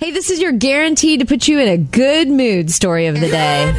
Hey, 0.00 0.12
this 0.12 0.30
is 0.30 0.40
your 0.40 0.52
guaranteed 0.52 1.20
to 1.20 1.26
put 1.26 1.46
you 1.46 1.58
in 1.58 1.68
a 1.68 1.76
good 1.76 2.26
mood 2.26 2.70
story 2.70 3.08
of 3.08 3.20
the 3.20 3.28
day. 3.28 3.70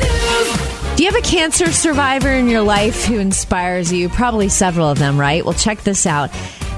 Do 0.95 1.03
you 1.03 1.11
have 1.11 1.19
a 1.19 1.27
cancer 1.27 1.71
survivor 1.71 2.29
in 2.29 2.47
your 2.47 2.61
life 2.61 3.05
who 3.05 3.17
inspires 3.17 3.91
you? 3.91 4.07
Probably 4.07 4.47
several 4.47 4.87
of 4.87 4.99
them, 4.99 5.19
right? 5.19 5.43
Well, 5.43 5.55
check 5.55 5.81
this 5.81 6.05
out. 6.05 6.29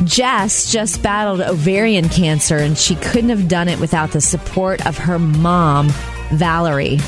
Jess 0.05 0.71
just 0.71 1.03
battled 1.03 1.41
ovarian 1.41 2.07
cancer 2.07 2.55
and 2.55 2.77
she 2.77 2.95
couldn't 2.95 3.31
have 3.31 3.49
done 3.49 3.67
it 3.67 3.81
without 3.81 4.11
the 4.11 4.21
support 4.21 4.85
of 4.87 4.97
her 4.97 5.19
mom, 5.19 5.89
Valerie. 6.31 6.99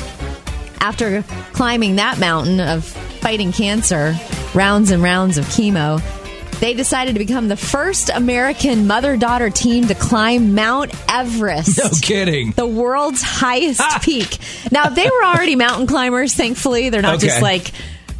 After 0.80 1.22
climbing 1.54 1.96
that 1.96 2.18
mountain 2.18 2.60
of 2.60 2.84
fighting 2.84 3.50
cancer, 3.50 4.14
rounds 4.54 4.90
and 4.90 5.02
rounds 5.02 5.38
of 5.38 5.46
chemo, 5.46 6.02
they 6.60 6.74
decided 6.74 7.12
to 7.14 7.18
become 7.18 7.48
the 7.48 7.56
first 7.56 8.08
American 8.08 8.86
mother 8.86 9.16
daughter 9.16 9.50
team 9.50 9.86
to 9.88 9.94
climb 9.94 10.54
Mount 10.54 10.92
Everest. 11.08 11.78
No 11.78 11.90
kidding. 12.00 12.52
The 12.52 12.66
world's 12.66 13.22
highest 13.22 13.82
peak. 14.02 14.38
Now, 14.72 14.88
they 14.88 15.04
were 15.04 15.24
already 15.24 15.54
mountain 15.56 15.86
climbers, 15.86 16.34
thankfully. 16.34 16.88
They're 16.90 17.02
not 17.02 17.16
Okay. 17.16 17.26
just 17.28 17.42
like 17.42 17.70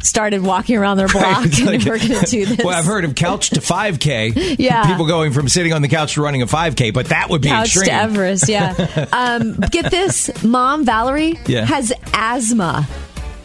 started 0.03 0.43
walking 0.43 0.77
around 0.77 0.97
their 0.97 1.07
block 1.11 1.45
It's 1.45 1.59
and 1.59 1.67
we're 1.85 1.97
going 1.97 2.19
to 2.19 2.25
do 2.29 2.45
this. 2.45 2.63
Well, 2.63 2.77
I've 2.77 2.85
heard 2.85 3.03
of 3.05 3.15
couch 3.15 3.49
to 3.51 3.59
5K. 3.59 4.55
Yeah. 4.59 4.85
People 4.85 5.07
going 5.07 5.33
from 5.33 5.49
sitting 5.49 5.73
on 5.73 5.81
the 5.81 5.87
couch 5.87 6.13
to 6.13 6.21
running 6.21 6.41
a 6.43 6.45
5K, 6.47 6.93
but 6.93 7.07
that 7.07 7.29
would 7.29 7.41
be 7.41 7.49
Couch 7.49 7.65
extreme. 7.75 7.85
to 7.87 7.93
Everest, 7.93 8.47
yeah. 8.47 9.07
um, 9.11 9.53
get 9.71 9.89
this, 9.91 10.43
mom 10.43 10.85
Valerie 10.85 11.39
Yeah. 11.47 11.65
has 11.65 11.91
asthma, 12.13 12.87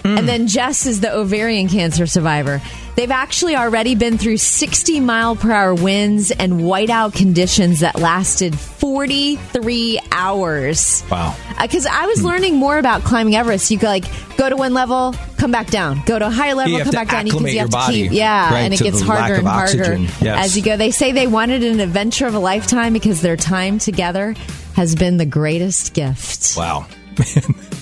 and 0.04 0.28
then 0.28 0.46
Jess 0.48 0.84
is 0.86 1.00
the 1.00 1.12
ovarian 1.14 1.68
cancer 1.68 2.06
survivor. 2.06 2.60
They've 2.94 3.10
actually 3.10 3.56
already 3.56 3.94
been 3.94 4.18
through 4.18 4.36
60 4.36 5.00
mile 5.00 5.34
per 5.34 5.50
hour 5.50 5.74
winds 5.74 6.30
and 6.30 6.60
whiteout 6.60 7.14
conditions 7.14 7.80
that 7.80 7.98
lasted 7.98 8.58
43 8.58 9.98
hours. 10.12 11.02
Wow. 11.10 11.34
Uh, 11.56 11.62
because 11.62 11.86
I 11.86 12.06
was 12.06 12.22
learning 12.22 12.56
more 12.56 12.78
about 12.78 13.02
climbing 13.02 13.34
Everest. 13.34 13.70
You 13.70 13.78
could 13.78 13.86
like 13.86 14.36
go 14.36 14.50
to 14.50 14.56
one 14.56 14.74
level, 14.74 15.14
come 15.38 15.50
back 15.50 15.68
down, 15.68 16.02
go 16.04 16.18
to 16.18 16.26
a 16.26 16.30
higher 16.30 16.54
level, 16.54 16.78
come 16.80 16.90
back 16.90 17.08
down. 17.08 17.26
you 17.26 17.32
have 17.58 17.70
to 17.70 17.70
body, 17.70 18.02
keep, 18.02 18.12
yeah, 18.12 18.52
right, 18.52 18.60
and 18.60 18.74
it 18.74 18.80
gets 18.80 19.00
harder 19.00 19.34
and 19.34 19.46
harder. 19.46 19.96
Yes. 19.96 20.22
as 20.22 20.56
you 20.56 20.62
go. 20.62 20.76
They 20.76 20.90
say 20.90 21.12
they 21.12 21.26
wanted 21.26 21.62
an 21.62 21.80
adventure 21.80 22.26
of 22.26 22.34
a 22.34 22.38
lifetime 22.38 22.92
because 22.92 23.22
their 23.22 23.36
time 23.36 23.78
together 23.78 24.34
has 24.74 24.94
been 24.94 25.16
the 25.16 25.26
greatest 25.26 25.94
gift. 25.94 26.56
Wow. 26.56 26.86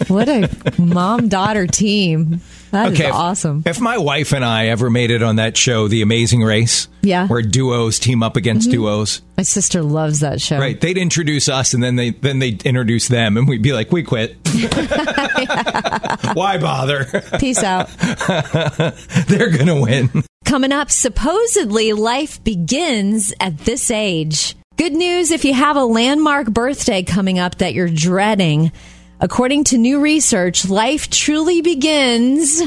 What 0.09 0.29
a 0.29 0.49
mom 0.79 1.29
daughter 1.29 1.67
team. 1.67 2.41
That 2.71 2.93
is 2.93 3.01
awesome. 3.13 3.63
If 3.67 3.81
my 3.81 3.99
wife 3.99 4.33
and 4.33 4.45
I 4.45 4.69
ever 4.69 4.91
made 4.91 5.11
it 5.11 5.23
on 5.23 5.37
that 5.37 5.57
show, 5.57 5.89
The 5.89 6.03
Amazing 6.03 6.43
Race, 6.43 6.89
Yeah. 7.03 7.27
where 7.27 7.43
duos 7.43 7.99
team 7.99 8.23
up 8.23 8.37
against 8.37 8.69
Mhm. 8.69 8.73
duos, 8.73 9.23
My 9.37 9.43
sister 9.43 9.83
loves 9.83 10.21
that 10.21 10.41
show. 10.41 10.59
right? 10.59 10.81
They'd 10.81 10.99
introduce 10.99 11.49
us, 11.49 11.75
and 11.75 11.83
then 11.83 11.97
they 11.97 12.11
then 12.11 12.39
they'd 12.39 12.63
introduce 12.63 13.09
them, 13.09 13.37
and 13.37 13.49
we'd 13.49 13.63
be 13.63 13.73
like, 13.73 13.91
"We 13.93 14.03
quit. 14.03 14.37
Why 16.35 16.59
bother? 16.59 17.07
Peace 17.39 17.63
out. 17.63 17.89
They're 19.29 19.51
gonna 19.51 19.81
win." 19.81 20.11
Coming 20.45 20.73
up, 20.73 20.91
supposedly 20.91 21.93
life 21.93 22.43
begins 22.45 23.33
at 23.41 23.59
this 23.59 23.91
age. 23.91 24.57
Good 24.77 24.93
news 24.93 25.31
if 25.31 25.45
you 25.45 25.55
have 25.55 25.77
a 25.77 25.85
landmark 25.85 26.49
birthday 26.49 27.03
coming 27.03 27.39
up 27.39 27.59
that 27.59 27.75
you're 27.75 27.89
dreading. 27.89 28.73
According 29.21 29.65
to 29.65 29.79
new 29.79 30.01
research, 30.01 30.69
life 30.69 31.11
truly 31.11 31.61
begins 31.61 32.63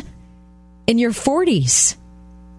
in 0.85 0.97
your 0.99 1.11
40s. 1.11 1.95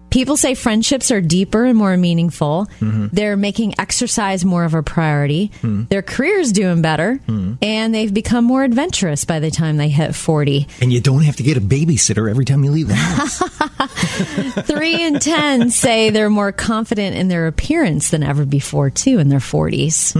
People 0.09 0.37
say 0.37 0.53
friendships 0.55 1.11
are 1.11 1.19
deeper 1.19 1.65
and 1.65 1.77
more 1.77 1.97
meaningful. 1.97 2.67
Mm-hmm. 2.79 3.07
They're 3.11 3.35
making 3.35 3.75
exercise 3.79 4.45
more 4.45 4.63
of 4.63 4.73
a 4.73 4.81
priority. 4.81 5.51
Hmm. 5.59 5.85
Their 5.89 6.01
career's 6.01 6.53
doing 6.53 6.81
better. 6.81 7.15
Hmm. 7.25 7.55
And 7.61 7.93
they've 7.93 8.13
become 8.13 8.45
more 8.45 8.63
adventurous 8.63 9.25
by 9.25 9.39
the 9.39 9.51
time 9.51 9.75
they 9.75 9.89
hit 9.89 10.15
40. 10.15 10.67
And 10.79 10.93
you 10.93 11.01
don't 11.01 11.23
have 11.23 11.35
to 11.37 11.43
get 11.43 11.57
a 11.57 11.61
babysitter 11.61 12.29
every 12.29 12.45
time 12.45 12.63
you 12.63 12.71
leave 12.71 12.87
the 12.87 12.95
house. 12.95 13.39
Three 14.67 15.03
in 15.03 15.19
ten 15.19 15.69
say 15.69 16.11
they're 16.11 16.29
more 16.29 16.53
confident 16.53 17.17
in 17.17 17.27
their 17.27 17.47
appearance 17.47 18.09
than 18.11 18.23
ever 18.23 18.45
before, 18.45 18.89
too, 18.89 19.19
in 19.19 19.27
their 19.27 19.39
40s. 19.39 20.15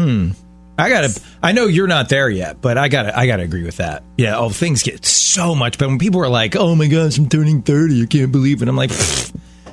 I 0.78 0.90
gotta. 0.90 1.22
I 1.42 1.52
know 1.54 1.68
you're 1.68 1.88
not 1.88 2.10
there 2.10 2.30
yet, 2.30 2.60
but 2.62 2.78
I 2.78 2.88
gotta. 2.90 3.18
I 3.18 3.28
gotta 3.28 3.44
agree 3.44 3.64
with 3.64 3.78
that. 3.78 4.04
Yeah. 4.18 4.38
Oh, 4.38 4.50
things 4.50 4.84
get 4.84 5.06
so 5.06 5.56
much 5.56 5.78
better 5.78 5.90
when 5.90 6.00
people 6.00 6.22
are 6.22 6.30
like, 6.30 6.56
"Oh 6.56 6.76
my 6.76 6.88
gosh, 6.88 7.18
I'm 7.18 7.30
turning 7.30 7.62
30. 7.62 8.04
I 8.04 8.06
can't 8.08 8.32
believe 8.32 8.62
it." 8.62 8.68
I'm 8.68 8.76
like, 8.76 8.92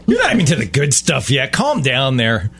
"You're 0.06 0.22
not 0.22 0.32
even 0.34 0.46
to 0.46 0.56
the 0.56 0.66
good 0.66 0.94
stuff 0.94 1.30
yet. 1.30 1.52
Calm 1.52 1.82
down 1.82 2.16
there. 2.18 2.50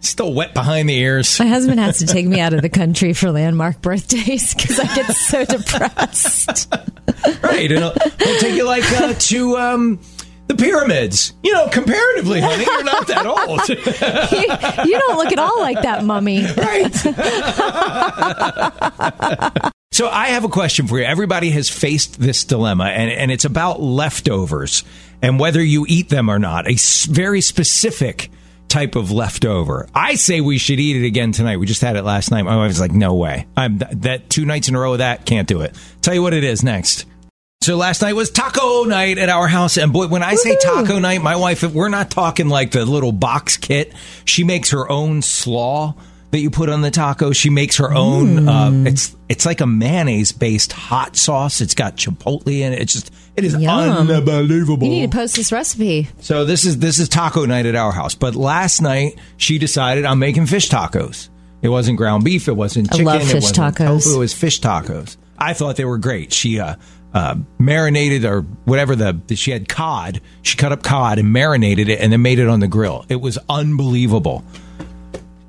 Still 0.00 0.32
wet 0.32 0.54
behind 0.54 0.88
the 0.88 0.96
ears." 0.98 1.38
My 1.38 1.46
husband 1.46 1.80
has 1.80 1.98
to 1.98 2.06
take 2.06 2.26
me 2.26 2.40
out 2.40 2.54
of 2.54 2.62
the 2.62 2.68
country 2.70 3.12
for 3.12 3.30
landmark 3.30 3.82
birthdays 3.82 4.54
because 4.54 4.80
I 4.80 4.94
get 4.94 5.14
so 5.14 5.44
depressed. 5.46 6.72
right. 7.42 7.70
It'll, 7.70 7.90
it'll 7.90 8.38
take 8.38 8.54
you 8.54 8.64
like 8.66 8.90
uh, 8.92 9.12
to 9.14 9.56
um, 9.58 10.00
the 10.48 10.54
pyramids. 10.54 11.32
You 11.42 11.52
know, 11.52 11.68
comparatively, 11.68 12.40
honey, 12.40 12.64
you're 12.64 12.84
not 12.84 13.06
that 13.06 13.26
old. 13.26 13.68
you, 14.86 14.92
you 14.92 14.98
don't 14.98 15.16
look 15.16 15.32
at 15.32 15.38
all 15.38 15.60
like 15.60 15.82
that, 15.82 16.04
mummy. 16.04 16.44
Right. 16.44 16.94
so 19.92 20.08
I 20.08 20.28
have 20.28 20.44
a 20.44 20.48
question 20.48 20.86
for 20.86 20.98
you. 20.98 21.04
Everybody 21.04 21.50
has 21.50 21.68
faced 21.68 22.20
this 22.20 22.44
dilemma, 22.44 22.84
and, 22.84 23.10
and 23.10 23.30
it's 23.30 23.44
about 23.44 23.80
leftovers 23.80 24.84
and 25.22 25.38
whether 25.38 25.62
you 25.62 25.86
eat 25.88 26.08
them 26.08 26.28
or 26.28 26.38
not. 26.38 26.68
A 26.68 26.76
very 27.10 27.40
specific 27.40 28.30
type 28.68 28.96
of 28.96 29.10
leftover. 29.10 29.86
I 29.94 30.14
say 30.14 30.40
we 30.40 30.58
should 30.58 30.80
eat 30.80 30.96
it 30.96 31.06
again 31.06 31.32
tonight. 31.32 31.58
We 31.58 31.66
just 31.66 31.82
had 31.82 31.96
it 31.96 32.02
last 32.02 32.30
night. 32.30 32.42
My 32.42 32.56
wife 32.56 32.68
was 32.68 32.80
like, 32.80 32.92
"No 32.92 33.14
way! 33.14 33.46
I'm 33.56 33.78
th- 33.78 33.90
that 34.00 34.30
two 34.30 34.44
nights 34.44 34.68
in 34.68 34.74
a 34.74 34.80
row 34.80 34.92
of 34.92 34.98
that 34.98 35.26
can't 35.26 35.46
do 35.46 35.60
it." 35.60 35.76
Tell 36.00 36.14
you 36.14 36.22
what 36.22 36.34
it 36.34 36.42
is 36.42 36.62
next. 36.62 37.06
So 37.62 37.76
last 37.76 38.02
night 38.02 38.14
was 38.14 38.30
taco 38.30 38.84
night 38.84 39.18
at 39.18 39.28
our 39.28 39.46
house, 39.46 39.76
and 39.76 39.92
boy, 39.92 40.08
when 40.08 40.22
I 40.22 40.34
say 40.34 40.56
taco 40.60 40.98
night, 40.98 41.22
my 41.22 41.36
wife, 41.36 41.62
we're 41.62 41.88
not 41.88 42.10
talking 42.10 42.48
like 42.48 42.72
the 42.72 42.84
little 42.84 43.12
box 43.12 43.56
kit. 43.56 43.92
She 44.24 44.42
makes 44.42 44.70
her 44.70 44.90
own 44.90 45.22
slaw 45.22 45.94
that 46.32 46.40
you 46.40 46.50
put 46.50 46.68
on 46.68 46.80
the 46.80 46.90
taco. 46.90 47.30
She 47.32 47.50
makes 47.50 47.76
her 47.76 47.92
own. 47.94 48.48
Uh, 48.48 48.84
it's 48.86 49.14
it's 49.28 49.46
like 49.46 49.60
a 49.60 49.66
mayonnaise 49.66 50.32
based 50.32 50.72
hot 50.72 51.14
sauce. 51.14 51.60
It's 51.60 51.74
got 51.76 51.96
chipotle 51.96 52.48
in 52.48 52.72
it. 52.72 52.80
It's 52.82 52.94
just 52.94 53.12
it 53.36 53.44
is 53.44 53.54
Yum. 53.54 54.08
unbelievable. 54.10 54.84
You 54.88 54.92
need 54.92 55.12
to 55.12 55.16
post 55.16 55.36
this 55.36 55.52
recipe. 55.52 56.08
So 56.20 56.44
this 56.44 56.64
is 56.64 56.78
this 56.80 56.98
is 56.98 57.08
taco 57.08 57.44
night 57.46 57.66
at 57.66 57.76
our 57.76 57.92
house. 57.92 58.16
But 58.16 58.34
last 58.34 58.82
night 58.82 59.18
she 59.36 59.58
decided 59.58 60.04
I'm 60.04 60.18
making 60.18 60.46
fish 60.46 60.68
tacos. 60.68 61.28
It 61.62 61.68
wasn't 61.68 61.96
ground 61.96 62.24
beef. 62.24 62.48
It 62.48 62.56
wasn't 62.56 62.88
I 62.92 62.96
chicken. 62.96 63.06
love 63.06 63.22
it 63.22 63.26
fish 63.26 63.34
wasn't 63.44 63.76
tacos. 63.76 64.02
tofu, 64.02 64.16
It 64.16 64.18
was 64.18 64.34
fish 64.34 64.60
tacos. 64.60 65.16
I 65.38 65.52
thought 65.54 65.76
they 65.76 65.84
were 65.84 65.98
great. 65.98 66.32
She 66.32 66.58
uh, 66.58 66.74
uh, 67.14 67.36
marinated 67.58 68.24
or 68.24 68.42
whatever 68.64 68.96
the 68.96 69.20
she 69.36 69.50
had 69.50 69.68
cod. 69.68 70.20
She 70.42 70.56
cut 70.56 70.72
up 70.72 70.82
cod 70.82 71.18
and 71.18 71.32
marinated 71.32 71.88
it 71.88 72.00
and 72.00 72.12
then 72.12 72.22
made 72.22 72.38
it 72.38 72.48
on 72.48 72.60
the 72.60 72.68
grill. 72.68 73.04
It 73.08 73.20
was 73.20 73.38
unbelievable. 73.48 74.44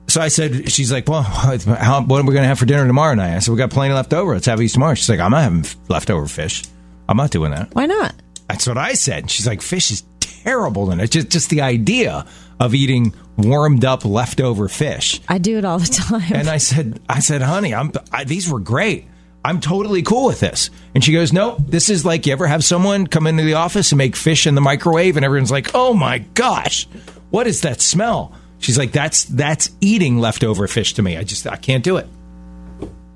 So 0.07 0.21
I 0.21 0.27
said, 0.27 0.71
she's 0.71 0.91
like, 0.91 1.07
well, 1.07 1.23
how, 1.23 2.03
what 2.03 2.21
are 2.21 2.23
we 2.23 2.33
going 2.33 2.43
to 2.43 2.47
have 2.47 2.59
for 2.59 2.65
dinner 2.65 2.85
tomorrow 2.85 3.15
night? 3.15 3.35
I 3.35 3.39
said, 3.39 3.51
we 3.51 3.57
got 3.57 3.71
plenty 3.71 3.95
left 3.95 4.13
over. 4.13 4.33
Let's 4.33 4.45
have 4.45 4.59
these 4.59 4.73
tomorrow. 4.73 4.93
She's 4.93 5.09
like, 5.09 5.19
I'm 5.19 5.31
not 5.31 5.41
having 5.41 5.65
leftover 5.87 6.27
fish. 6.27 6.63
I'm 7.09 7.17
not 7.17 7.31
doing 7.31 7.51
that. 7.51 7.73
Why 7.73 7.87
not? 7.87 8.13
That's 8.47 8.67
what 8.67 8.77
I 8.77 8.93
said. 8.93 9.31
She's 9.31 9.47
like, 9.47 9.61
fish 9.61 9.89
is 9.89 10.03
terrible. 10.19 10.91
And 10.91 11.01
it's 11.01 11.11
just, 11.11 11.29
just 11.29 11.49
the 11.49 11.61
idea 11.61 12.27
of 12.59 12.75
eating 12.75 13.13
warmed 13.37 13.85
up 13.85 14.05
leftover 14.05 14.67
fish. 14.67 15.19
I 15.27 15.39
do 15.39 15.57
it 15.57 15.65
all 15.65 15.79
the 15.79 15.87
time. 15.91 16.31
And 16.31 16.47
I 16.47 16.57
said, 16.57 16.99
I 17.09 17.19
said, 17.19 17.41
honey, 17.41 17.73
I'm, 17.73 17.91
I, 18.11 18.23
these 18.23 18.49
were 18.49 18.59
great. 18.59 19.07
I'm 19.45 19.59
totally 19.59 20.01
cool 20.03 20.27
with 20.27 20.39
this. 20.39 20.69
And 20.95 21.03
she 21.03 21.11
goes, 21.11 21.33
no, 21.33 21.57
this 21.59 21.89
is 21.89 22.05
like, 22.05 22.25
you 22.25 22.33
ever 22.33 22.47
have 22.47 22.63
someone 22.63 23.07
come 23.07 23.27
into 23.27 23.43
the 23.43 23.55
office 23.55 23.91
and 23.91 23.97
make 23.97 24.15
fish 24.15 24.47
in 24.47 24.55
the 24.55 24.61
microwave 24.61 25.17
and 25.17 25.25
everyone's 25.25 25.51
like, 25.51 25.75
oh 25.75 25.93
my 25.93 26.19
gosh, 26.19 26.85
what 27.29 27.45
is 27.45 27.61
that 27.61 27.81
smell? 27.81 28.33
She's 28.59 28.77
like, 28.77 28.93
that's, 28.93 29.25
that's 29.25 29.69
eating 29.81 30.19
leftover 30.19 30.67
fish 30.67 30.93
to 30.93 31.01
me. 31.01 31.17
I 31.17 31.23
just, 31.23 31.45
I 31.45 31.57
can't 31.57 31.83
do 31.83 31.97
it. 31.97 32.07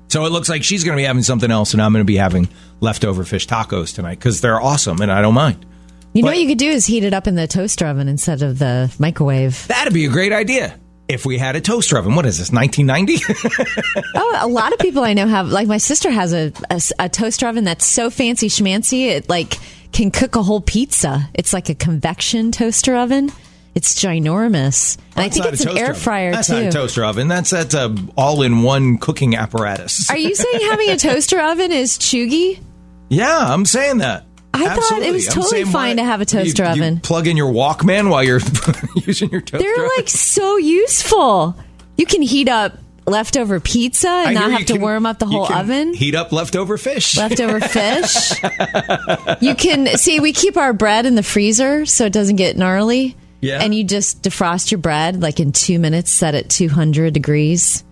So 0.08 0.24
it 0.26 0.32
looks 0.32 0.48
like 0.48 0.64
she's 0.64 0.84
going 0.84 0.96
to 0.96 1.00
be 1.00 1.06
having 1.06 1.22
something 1.22 1.50
else 1.50 1.72
and 1.72 1.80
I'm 1.80 1.92
going 1.92 2.04
to 2.04 2.06
be 2.06 2.16
having 2.16 2.48
leftover 2.80 3.24
fish 3.24 3.46
tacos 3.46 3.94
tonight 3.94 4.18
because 4.18 4.40
they're 4.40 4.60
awesome 4.60 5.00
and 5.00 5.10
I 5.10 5.22
don't 5.22 5.34
mind. 5.34 5.64
You 6.12 6.22
know 6.22 6.28
what 6.28 6.38
you 6.38 6.48
could 6.48 6.58
do 6.58 6.70
is 6.70 6.86
heat 6.86 7.04
it 7.04 7.14
up 7.14 7.26
in 7.26 7.34
the 7.34 7.46
toaster 7.46 7.86
oven 7.86 8.08
instead 8.08 8.42
of 8.42 8.58
the 8.58 8.94
microwave. 8.98 9.66
That'd 9.68 9.92
be 9.92 10.06
a 10.06 10.10
great 10.10 10.32
idea. 10.32 10.78
If 11.08 11.24
we 11.24 11.38
had 11.38 11.56
a 11.56 11.60
toaster 11.60 11.98
oven. 11.98 12.14
What 12.14 12.26
is 12.26 12.38
this, 12.38 12.52
1990? 12.52 14.02
oh, 14.14 14.38
a 14.40 14.46
lot 14.46 14.72
of 14.72 14.78
people 14.78 15.02
I 15.02 15.14
know 15.14 15.26
have, 15.26 15.48
like 15.48 15.66
my 15.66 15.78
sister 15.78 16.10
has 16.10 16.32
a, 16.32 16.52
a, 16.70 16.80
a 16.98 17.08
toaster 17.08 17.48
oven 17.48 17.64
that's 17.64 17.86
so 17.86 18.10
fancy 18.10 18.48
schmancy, 18.48 19.06
it 19.06 19.28
like 19.28 19.58
can 19.92 20.10
cook 20.10 20.36
a 20.36 20.42
whole 20.42 20.60
pizza. 20.60 21.28
It's 21.34 21.52
like 21.52 21.68
a 21.70 21.74
convection 21.74 22.52
toaster 22.52 22.94
oven. 22.94 23.32
It's 23.74 23.94
ginormous, 23.94 24.98
and 25.14 25.24
I 25.24 25.28
think 25.28 25.46
it's 25.46 25.64
an 25.64 25.78
air 25.78 25.94
fryer 25.94 26.32
that's 26.32 26.48
too. 26.48 26.54
That's 26.54 26.74
not 26.74 26.82
a 26.82 26.82
toaster 26.82 27.04
oven. 27.04 27.28
That's 27.28 27.50
that's 27.50 27.74
a 27.74 27.82
uh, 27.82 27.96
all-in-one 28.16 28.98
cooking 28.98 29.36
apparatus. 29.36 30.10
Are 30.10 30.16
you 30.16 30.34
saying 30.34 30.60
having 30.70 30.90
a 30.90 30.96
toaster 30.96 31.38
oven 31.38 31.70
is 31.70 31.96
chuggy? 31.96 32.60
Yeah, 33.08 33.38
I'm 33.38 33.64
saying 33.64 33.98
that. 33.98 34.24
I 34.58 34.66
Absolutely. 34.66 34.82
thought 34.88 35.02
it 35.02 35.12
was 35.12 35.26
totally 35.26 35.64
fine 35.64 35.96
to 35.96 36.04
have 36.04 36.20
a 36.20 36.24
toaster 36.24 36.64
you, 36.64 36.70
oven. 36.70 36.94
You 36.94 37.00
plug 37.00 37.26
in 37.26 37.36
your 37.36 37.52
Walkman 37.52 38.10
while 38.10 38.24
you're 38.24 38.40
using 39.06 39.30
your 39.30 39.40
toaster. 39.40 39.58
They're 39.58 39.74
oven. 39.74 39.90
like 39.96 40.08
so 40.08 40.56
useful. 40.56 41.56
You 41.96 42.06
can 42.06 42.22
heat 42.22 42.48
up 42.48 42.78
leftover 43.06 43.60
pizza 43.60 44.08
and 44.08 44.34
not 44.34 44.50
have 44.50 44.66
to 44.66 44.74
can, 44.74 44.82
warm 44.82 45.06
up 45.06 45.18
the 45.18 45.26
whole 45.26 45.50
oven. 45.52 45.94
Heat 45.94 46.14
up 46.14 46.32
leftover 46.32 46.76
fish. 46.76 47.16
Leftover 47.16 47.60
fish. 47.68 48.32
you 49.40 49.54
can 49.54 49.96
see 49.96 50.20
we 50.20 50.32
keep 50.32 50.56
our 50.56 50.72
bread 50.72 51.06
in 51.06 51.14
the 51.14 51.22
freezer 51.22 51.86
so 51.86 52.04
it 52.04 52.12
doesn't 52.12 52.36
get 52.36 52.56
gnarly. 52.56 53.16
Yeah. 53.40 53.62
And 53.62 53.72
you 53.72 53.84
just 53.84 54.22
defrost 54.22 54.70
your 54.72 54.78
bread 54.78 55.22
like 55.22 55.38
in 55.38 55.52
two 55.52 55.78
minutes, 55.78 56.10
set 56.10 56.34
it 56.34 56.50
200 56.50 57.14
degrees 57.14 57.84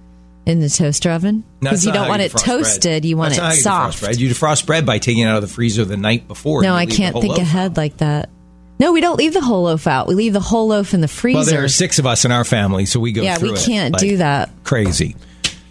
in 0.46 0.60
the 0.60 0.70
toaster 0.70 1.10
oven. 1.10 1.44
Because 1.60 1.84
you 1.84 1.92
don't 1.92 2.08
want 2.08 2.20
you 2.20 2.26
it 2.26 2.32
toasted, 2.32 2.82
bread. 2.82 3.04
you 3.04 3.16
want 3.16 3.34
That's 3.34 3.56
it 3.56 3.58
you 3.58 3.62
soft. 3.62 3.98
Defrost 3.98 4.00
bread. 4.00 4.20
You 4.20 4.28
defrost 4.30 4.66
bread 4.66 4.86
by 4.86 4.98
taking 4.98 5.24
it 5.24 5.26
out 5.26 5.36
of 5.36 5.42
the 5.42 5.52
freezer 5.52 5.84
the 5.84 5.96
night 5.96 6.28
before. 6.28 6.62
No, 6.62 6.74
I 6.74 6.86
can't 6.86 7.20
think 7.20 7.36
ahead 7.36 7.72
out. 7.72 7.76
like 7.76 7.98
that. 7.98 8.30
No, 8.78 8.92
we 8.92 9.00
don't 9.00 9.16
leave 9.16 9.32
the 9.32 9.40
whole 9.40 9.64
loaf 9.64 9.86
out. 9.86 10.06
We 10.06 10.14
leave 10.14 10.34
the 10.34 10.40
whole 10.40 10.68
loaf 10.68 10.94
in 10.94 11.00
the 11.00 11.08
freezer. 11.08 11.38
Well, 11.38 11.46
there 11.46 11.64
are 11.64 11.68
six 11.68 11.98
of 11.98 12.06
us 12.06 12.24
in 12.24 12.32
our 12.32 12.44
family, 12.44 12.86
so 12.86 13.00
we 13.00 13.12
go 13.12 13.22
yeah, 13.22 13.38
we 13.38 13.54
can't 13.54 13.94
like 13.94 14.00
do 14.00 14.18
that. 14.18 14.50
Crazy. 14.64 15.16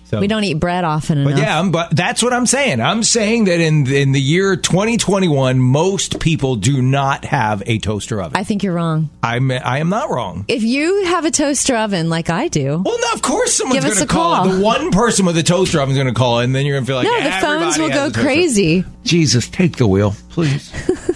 So, 0.08 0.20
We 0.20 0.28
don't 0.28 0.44
eat 0.44 0.56
bread 0.60 0.84
often 0.84 1.18
enough. 1.18 1.34
But 1.34 1.42
yeah, 1.42 1.56
I'm- 1.56 1.72
but 1.72 1.96
that's 1.96 2.22
what 2.22 2.32
I'm 2.32 2.46
saying. 2.46 2.80
I'm 2.80 3.02
saying 3.02 3.46
that 3.46 3.60
in 3.60 3.88
in 3.92 4.12
the 4.12 4.22
year 4.22 4.56
2021, 4.56 5.60
most 5.60 6.20
people 6.20 6.56
do 6.58 6.80
not 6.82 7.26
have 7.26 7.64
a 7.66 7.80
toaster 7.80 8.22
oven. 8.22 8.38
I 8.38 8.44
think 8.44 8.62
you're 8.62 8.74
wrong. 8.76 9.10
I'm 9.24 9.50
I 9.52 9.80
am 9.80 9.90
not 9.90 10.12
wrong. 10.12 10.46
If 10.48 10.62
you 10.64 11.06
have 11.06 11.26
a 11.26 11.32
toaster 11.32 11.76
oven 11.76 12.10
like 12.10 12.30
I 12.30 12.50
do, 12.50 12.84
Well, 12.86 13.00
no, 13.02 13.14
of 13.14 13.24
course 13.24 13.56
someone's 13.56 13.84
Give 13.84 13.92
us 13.92 13.98
going 13.98 14.08
to 14.08 14.14
a 14.14 14.16
call. 14.16 14.36
call. 14.44 14.50
The 14.54 14.62
one 14.64 14.92
person 14.92 15.26
with 15.26 15.38
a 15.38 15.44
toaster 15.44 15.80
oven 15.82 15.92
is 15.92 15.98
going 15.98 16.14
to 16.14 16.18
call, 16.18 16.40
and 16.40 16.54
then 16.54 16.66
you're 16.68 16.76
going 16.76 16.86
to 16.86 16.88
feel 16.88 16.98
like 16.98 17.08
no, 17.08 17.14
the 17.16 17.22
everybody 17.34 17.42
phones 17.64 17.78
will 17.80 17.90
has 17.90 17.98
go 18.00 18.06
toaster. 18.10 18.22
crazy. 18.22 18.86
Jesus, 19.06 19.50
take 19.50 19.78
the 19.78 19.88
wheel, 19.88 20.16
please. 20.30 20.72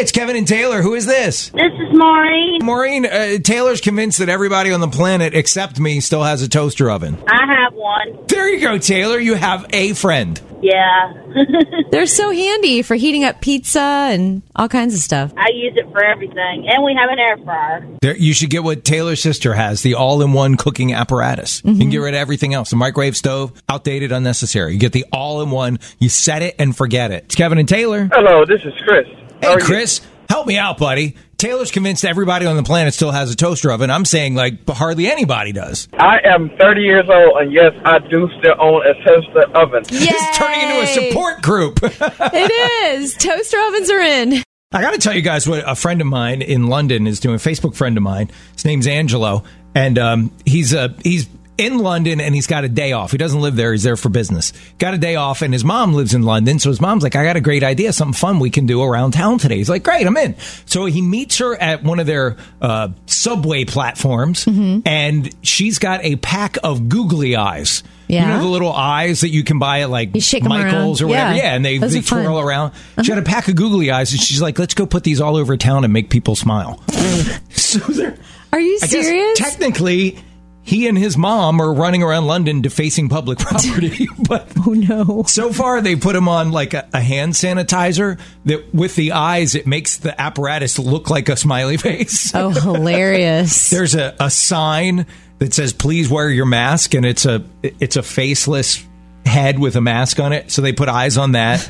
hey, 0.00 0.02
it's 0.02 0.12
Kevin 0.12 0.36
and 0.36 0.48
Taylor. 0.48 0.80
Who 0.82 0.94
is 0.94 1.04
this? 1.06 1.50
This 1.50 1.72
is 1.72 1.92
Maureen. 1.96 2.58
Maureen, 2.64 3.06
uh, 3.06 3.38
Taylor's 3.42 3.80
convinced 3.80 4.18
that 4.18 4.28
everybody 4.28 4.72
on 4.72 4.80
the 4.80 4.88
planet 4.88 5.34
except 5.34 5.78
me 5.78 6.00
still 6.00 6.22
has 6.22 6.42
a 6.42 6.48
toaster 6.48 6.90
oven. 6.90 7.18
I 7.28 7.46
have 7.46 7.74
one. 7.74 8.26
There 8.26 8.48
you 8.48 8.60
go, 8.60 8.78
Taylor. 8.78 9.18
You 9.18 9.34
have 9.34 9.66
a 9.70 9.92
friend. 9.94 10.40
Yeah. 10.62 11.12
They're 11.90 12.06
so 12.06 12.30
handy 12.30 12.82
for 12.82 12.94
heating 12.94 13.24
up 13.24 13.40
pizza 13.40 13.80
and 13.80 14.42
all 14.54 14.68
kinds 14.68 14.94
of 14.94 15.00
stuff. 15.00 15.32
I 15.36 15.48
use 15.54 15.72
it 15.76 15.90
for 15.90 16.04
everything. 16.04 16.66
And 16.68 16.84
we 16.84 16.94
have 16.94 17.08
an 17.10 17.18
air 17.18 17.36
fryer. 17.38 17.86
There, 18.02 18.16
you 18.16 18.34
should 18.34 18.50
get 18.50 18.62
what 18.62 18.84
Taylor's 18.84 19.22
sister 19.22 19.54
has, 19.54 19.82
the 19.82 19.94
all-in-one 19.94 20.56
cooking 20.56 20.92
apparatus. 20.92 21.62
You 21.64 21.70
Mm-hmm. 21.72 21.80
can 21.80 21.90
get 21.90 21.98
rid 21.98 22.14
of 22.14 22.18
everything 22.20 22.52
else. 22.54 22.70
The 22.70 22.76
microwave 22.76 23.16
stove, 23.16 23.52
outdated, 23.70 24.12
unnecessary. 24.12 24.72
You 24.74 24.78
get 24.78 24.92
the 24.92 25.06
all-in-one. 25.12 25.78
You 25.98 26.08
set 26.10 26.42
it 26.42 26.56
and 26.58 26.76
forget 26.76 27.10
it. 27.10 27.24
It's 27.24 27.34
Kevin 27.36 27.58
and 27.58 27.68
Taylor. 27.68 28.08
Hello, 28.12 28.44
this 28.44 28.62
is 28.64 28.74
Chris. 28.86 29.06
How 29.42 29.58
Hey. 29.58 29.64
Chris, 29.64 30.00
help 30.28 30.46
me 30.46 30.58
out, 30.58 30.78
buddy. 30.78 31.16
Taylor's 31.38 31.70
convinced 31.70 32.04
everybody 32.04 32.44
on 32.44 32.56
the 32.56 32.62
planet 32.62 32.92
still 32.92 33.10
has 33.10 33.32
a 33.32 33.36
toaster 33.36 33.72
oven. 33.72 33.90
I'm 33.90 34.04
saying 34.04 34.34
like 34.34 34.68
hardly 34.68 35.10
anybody 35.10 35.52
does. 35.52 35.88
I 35.94 36.18
am 36.24 36.50
30 36.60 36.82
years 36.82 37.08
old, 37.08 37.38
and 37.40 37.50
yes, 37.50 37.72
I 37.84 37.98
do 37.98 38.28
still 38.38 38.54
own 38.58 38.82
a 38.86 38.92
toaster 39.04 39.44
oven. 39.56 39.82
It's 39.88 40.38
turning 40.38 40.60
into 40.60 40.82
a 40.82 40.86
support 40.86 41.42
group. 41.42 41.80
It 42.32 42.94
is. 43.00 43.14
Toaster 43.14 43.58
ovens 43.58 43.90
are 43.90 44.00
in. 44.00 44.42
I 44.72 44.82
got 44.82 44.92
to 44.92 44.98
tell 44.98 45.14
you 45.14 45.22
guys 45.22 45.48
what 45.48 45.64
a 45.66 45.74
friend 45.74 46.00
of 46.00 46.06
mine 46.06 46.42
in 46.42 46.68
London 46.68 47.06
is 47.06 47.18
doing. 47.18 47.36
A 47.36 47.38
Facebook 47.38 47.74
friend 47.74 47.96
of 47.96 48.02
mine. 48.02 48.30
His 48.52 48.64
name's 48.64 48.86
Angelo, 48.86 49.42
and 49.74 49.98
um, 49.98 50.30
he's 50.44 50.72
a 50.74 50.94
he's 51.02 51.26
in 51.60 51.78
London 51.78 52.20
and 52.20 52.34
he's 52.34 52.46
got 52.46 52.64
a 52.64 52.68
day 52.68 52.92
off. 52.92 53.12
He 53.12 53.18
doesn't 53.18 53.40
live 53.40 53.54
there. 53.54 53.70
He's 53.72 53.82
there 53.82 53.96
for 53.96 54.08
business. 54.08 54.52
Got 54.78 54.94
a 54.94 54.98
day 54.98 55.14
off, 55.16 55.42
and 55.42 55.52
his 55.52 55.62
mom 55.64 55.92
lives 55.94 56.14
in 56.14 56.22
London. 56.22 56.58
So 56.58 56.70
his 56.70 56.80
mom's 56.80 57.02
like, 57.02 57.14
"I 57.14 57.22
got 57.24 57.36
a 57.36 57.40
great 57.40 57.62
idea, 57.62 57.92
something 57.92 58.14
fun 58.14 58.40
we 58.40 58.50
can 58.50 58.66
do 58.66 58.82
around 58.82 59.12
town 59.12 59.38
today." 59.38 59.56
He's 59.58 59.68
like, 59.70 59.82
"Great, 59.84 60.06
I'm 60.06 60.16
in." 60.16 60.34
So 60.66 60.86
he 60.86 61.02
meets 61.02 61.38
her 61.38 61.54
at 61.60 61.82
one 61.84 62.00
of 62.00 62.06
their 62.06 62.36
uh, 62.60 62.88
subway 63.06 63.64
platforms, 63.64 64.46
and 64.48 65.34
she's 65.42 65.78
got 65.78 66.04
a 66.04 66.16
pack 66.16 66.56
of 66.64 66.88
googly 66.88 67.36
eyes. 67.36 67.82
You 68.08 68.16
Yeah. 68.16 68.28
know 68.30 68.40
the 68.42 68.48
little 68.48 68.72
eyes 68.72 69.20
that 69.20 69.28
you 69.28 69.44
can 69.44 69.60
buy 69.60 69.82
at 69.82 69.90
like 69.90 70.10
You 70.14 70.40
Michaels 70.42 71.00
or 71.00 71.06
whatever. 71.06 71.36
Yeah. 71.36 71.42
Yeah, 71.42 71.54
and 71.54 71.64
they, 71.64 71.78
Those 71.78 71.92
they 71.92 72.00
are 72.00 72.02
fun. 72.02 72.24
twirl 72.24 72.40
around. 72.40 72.72
She 73.04 73.12
had 73.12 73.18
a 73.18 73.22
pack 73.22 73.46
of 73.46 73.54
googly 73.54 73.92
eyes, 73.92 74.10
and 74.10 74.20
she's 74.20 74.42
like, 74.42 74.58
"Let's 74.58 74.74
go 74.74 74.84
put 74.86 75.04
these 75.04 75.20
all 75.20 75.36
over 75.36 75.56
town 75.56 75.84
and 75.84 75.92
make 75.92 76.10
people 76.10 76.34
smile." 76.34 76.82
so 77.50 77.78
they're, 77.78 78.16
Are 78.52 78.58
you 78.60 78.78
I 78.82 78.86
guess 78.86 78.90
serious? 79.06 79.38
technically, 79.38 80.18
he 80.62 80.86
and 80.86 80.96
his 80.96 81.16
mom 81.16 81.60
are 81.60 81.72
running 81.72 82.02
around 82.02 82.26
London 82.26 82.60
defacing 82.60 83.08
public 83.08 83.38
property, 83.40 84.08
but 84.28 84.50
oh 84.66 84.72
no. 84.72 85.22
so 85.24 85.52
far 85.52 85.80
they 85.80 85.96
put 85.96 86.14
him 86.14 86.28
on 86.28 86.50
like 86.52 86.74
a, 86.74 86.88
a 86.92 87.00
hand 87.00 87.32
sanitizer 87.32 88.18
that 88.44 88.74
with 88.74 88.94
the 88.94 89.12
eyes 89.12 89.54
it 89.54 89.66
makes 89.66 89.96
the 89.98 90.18
apparatus 90.20 90.78
look 90.78 91.10
like 91.10 91.28
a 91.28 91.36
smiley 91.36 91.76
face. 91.78 92.34
Oh, 92.34 92.50
hilarious. 92.50 93.70
There's 93.70 93.94
a, 93.94 94.14
a 94.20 94.30
sign 94.30 95.06
that 95.38 95.54
says 95.54 95.72
"Please 95.72 96.08
wear 96.08 96.28
your 96.28 96.46
mask," 96.46 96.94
and 96.94 97.06
it's 97.06 97.24
a 97.24 97.44
it's 97.62 97.96
a 97.96 98.02
faceless 98.02 98.84
head 99.24 99.58
with 99.58 99.76
a 99.76 99.80
mask 99.80 100.20
on 100.20 100.32
it. 100.32 100.50
So 100.50 100.62
they 100.62 100.72
put 100.72 100.88
eyes 100.88 101.16
on 101.16 101.32
that. 101.32 101.68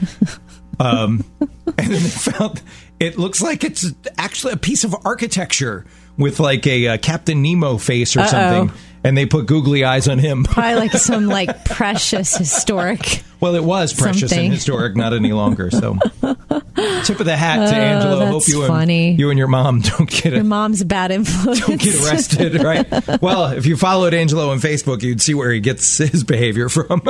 Um, 0.79 1.25
and 1.67 1.89
then 1.89 2.03
they 2.03 2.09
found 2.09 2.63
it 2.99 3.19
looks 3.19 3.43
like 3.43 3.65
it's 3.65 3.93
actually 4.19 4.55
a 4.55 4.57
piece 4.57 4.85
of 4.85 4.95
architecture 5.05 5.85
with 6.21 6.39
like 6.41 6.67
a, 6.67 6.89
uh 6.89 6.97
Captain 6.99 7.43
Nemo 7.43 7.79
face 7.79 8.17
or 8.17 8.21
Uh-oh. 8.21 8.27
something. 8.29 8.79
And 9.03 9.17
they 9.17 9.25
put 9.25 9.47
googly 9.47 9.83
eyes 9.83 10.09
on 10.09 10.19
him. 10.19 10.45
Probably 10.45 10.75
like 10.75 10.93
some 10.93 11.25
like 11.27 11.65
precious 11.65 12.37
historic. 12.37 13.23
Well, 13.41 13.55
it 13.55 13.65
was 13.65 13.95
precious 13.95 14.29
Something. 14.29 14.45
and 14.49 14.55
historic, 14.55 14.95
not 14.95 15.15
any 15.15 15.33
longer. 15.33 15.71
So, 15.71 15.95
tip 16.21 17.19
of 17.19 17.25
the 17.25 17.35
hat 17.35 17.71
to 17.71 17.75
Oh, 17.75 17.81
Angelo. 17.81 18.19
that's 18.19 18.31
Hope 18.31 18.49
you 18.49 18.67
funny. 18.67 19.09
and 19.13 19.19
you 19.19 19.31
and 19.31 19.39
your 19.39 19.49
mom 19.49 19.81
don't 19.97 20.11
get 20.11 20.27
it. 20.27 20.35
Your 20.35 20.45
mom's 20.45 20.83
a 20.83 20.85
bad 20.85 21.11
influence. 21.13 21.61
Don't 21.61 21.81
get 21.81 21.95
arrested, 22.05 22.63
right? 22.63 23.23
Well, 23.23 23.47
if 23.53 23.65
you 23.65 23.79
followed 23.79 24.13
Angelo 24.13 24.51
on 24.51 24.59
Facebook, 24.59 25.03
you'd 25.03 25.23
see 25.23 25.33
where 25.33 25.51
he 25.51 25.61
gets 25.61 25.97
his 25.97 26.23
behavior 26.23 26.69
from. 26.69 27.01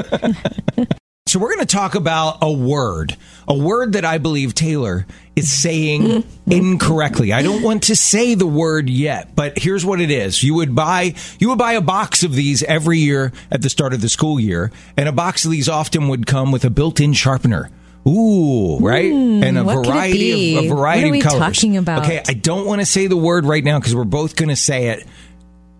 So, 1.30 1.38
we're 1.38 1.54
going 1.54 1.66
to 1.66 1.76
talk 1.76 1.94
about 1.94 2.38
a 2.42 2.52
word, 2.52 3.16
a 3.46 3.54
word 3.54 3.92
that 3.92 4.04
I 4.04 4.18
believe 4.18 4.54
Taylor 4.54 5.06
is 5.36 5.50
saying 5.50 6.02
mm-hmm. 6.02 6.52
incorrectly. 6.52 7.32
I 7.32 7.42
don't 7.42 7.62
want 7.62 7.84
to 7.84 7.96
say 7.96 8.34
the 8.34 8.46
word 8.46 8.90
yet, 8.90 9.36
but 9.36 9.56
here's 9.56 9.84
what 9.84 10.00
it 10.00 10.10
is. 10.10 10.42
You 10.42 10.54
would 10.54 10.74
buy 10.74 11.14
you 11.38 11.50
would 11.50 11.58
buy 11.58 11.74
a 11.74 11.80
box 11.80 12.24
of 12.24 12.34
these 12.34 12.62
every 12.64 12.98
year 12.98 13.32
at 13.50 13.62
the 13.62 13.70
start 13.70 13.94
of 13.94 14.00
the 14.00 14.08
school 14.08 14.40
year, 14.40 14.72
and 14.96 15.08
a 15.08 15.12
box 15.12 15.44
of 15.44 15.52
these 15.52 15.68
often 15.68 16.08
would 16.08 16.26
come 16.26 16.50
with 16.50 16.64
a 16.64 16.70
built-in 16.70 17.12
sharpener. 17.12 17.70
Ooh, 18.08 18.78
right? 18.78 19.12
Hmm, 19.12 19.44
and 19.44 19.58
a 19.58 19.64
what 19.64 19.76
could 19.76 19.86
it 19.86 19.92
variety 19.92 20.56
of 20.56 20.64
a 20.64 20.68
variety 20.68 21.02
What 21.04 21.08
are 21.08 21.12
we 21.12 21.18
of 21.20 21.24
colors. 21.26 21.56
talking 21.56 21.76
about? 21.76 22.02
Okay, 22.04 22.22
I 22.26 22.34
don't 22.34 22.66
want 22.66 22.80
to 22.80 22.86
say 22.86 23.06
the 23.06 23.16
word 23.16 23.44
right 23.44 23.62
now 23.62 23.78
because 23.78 23.94
we're 23.94 24.04
both 24.04 24.36
going 24.36 24.48
to 24.48 24.56
say 24.56 24.88
it 24.88 25.06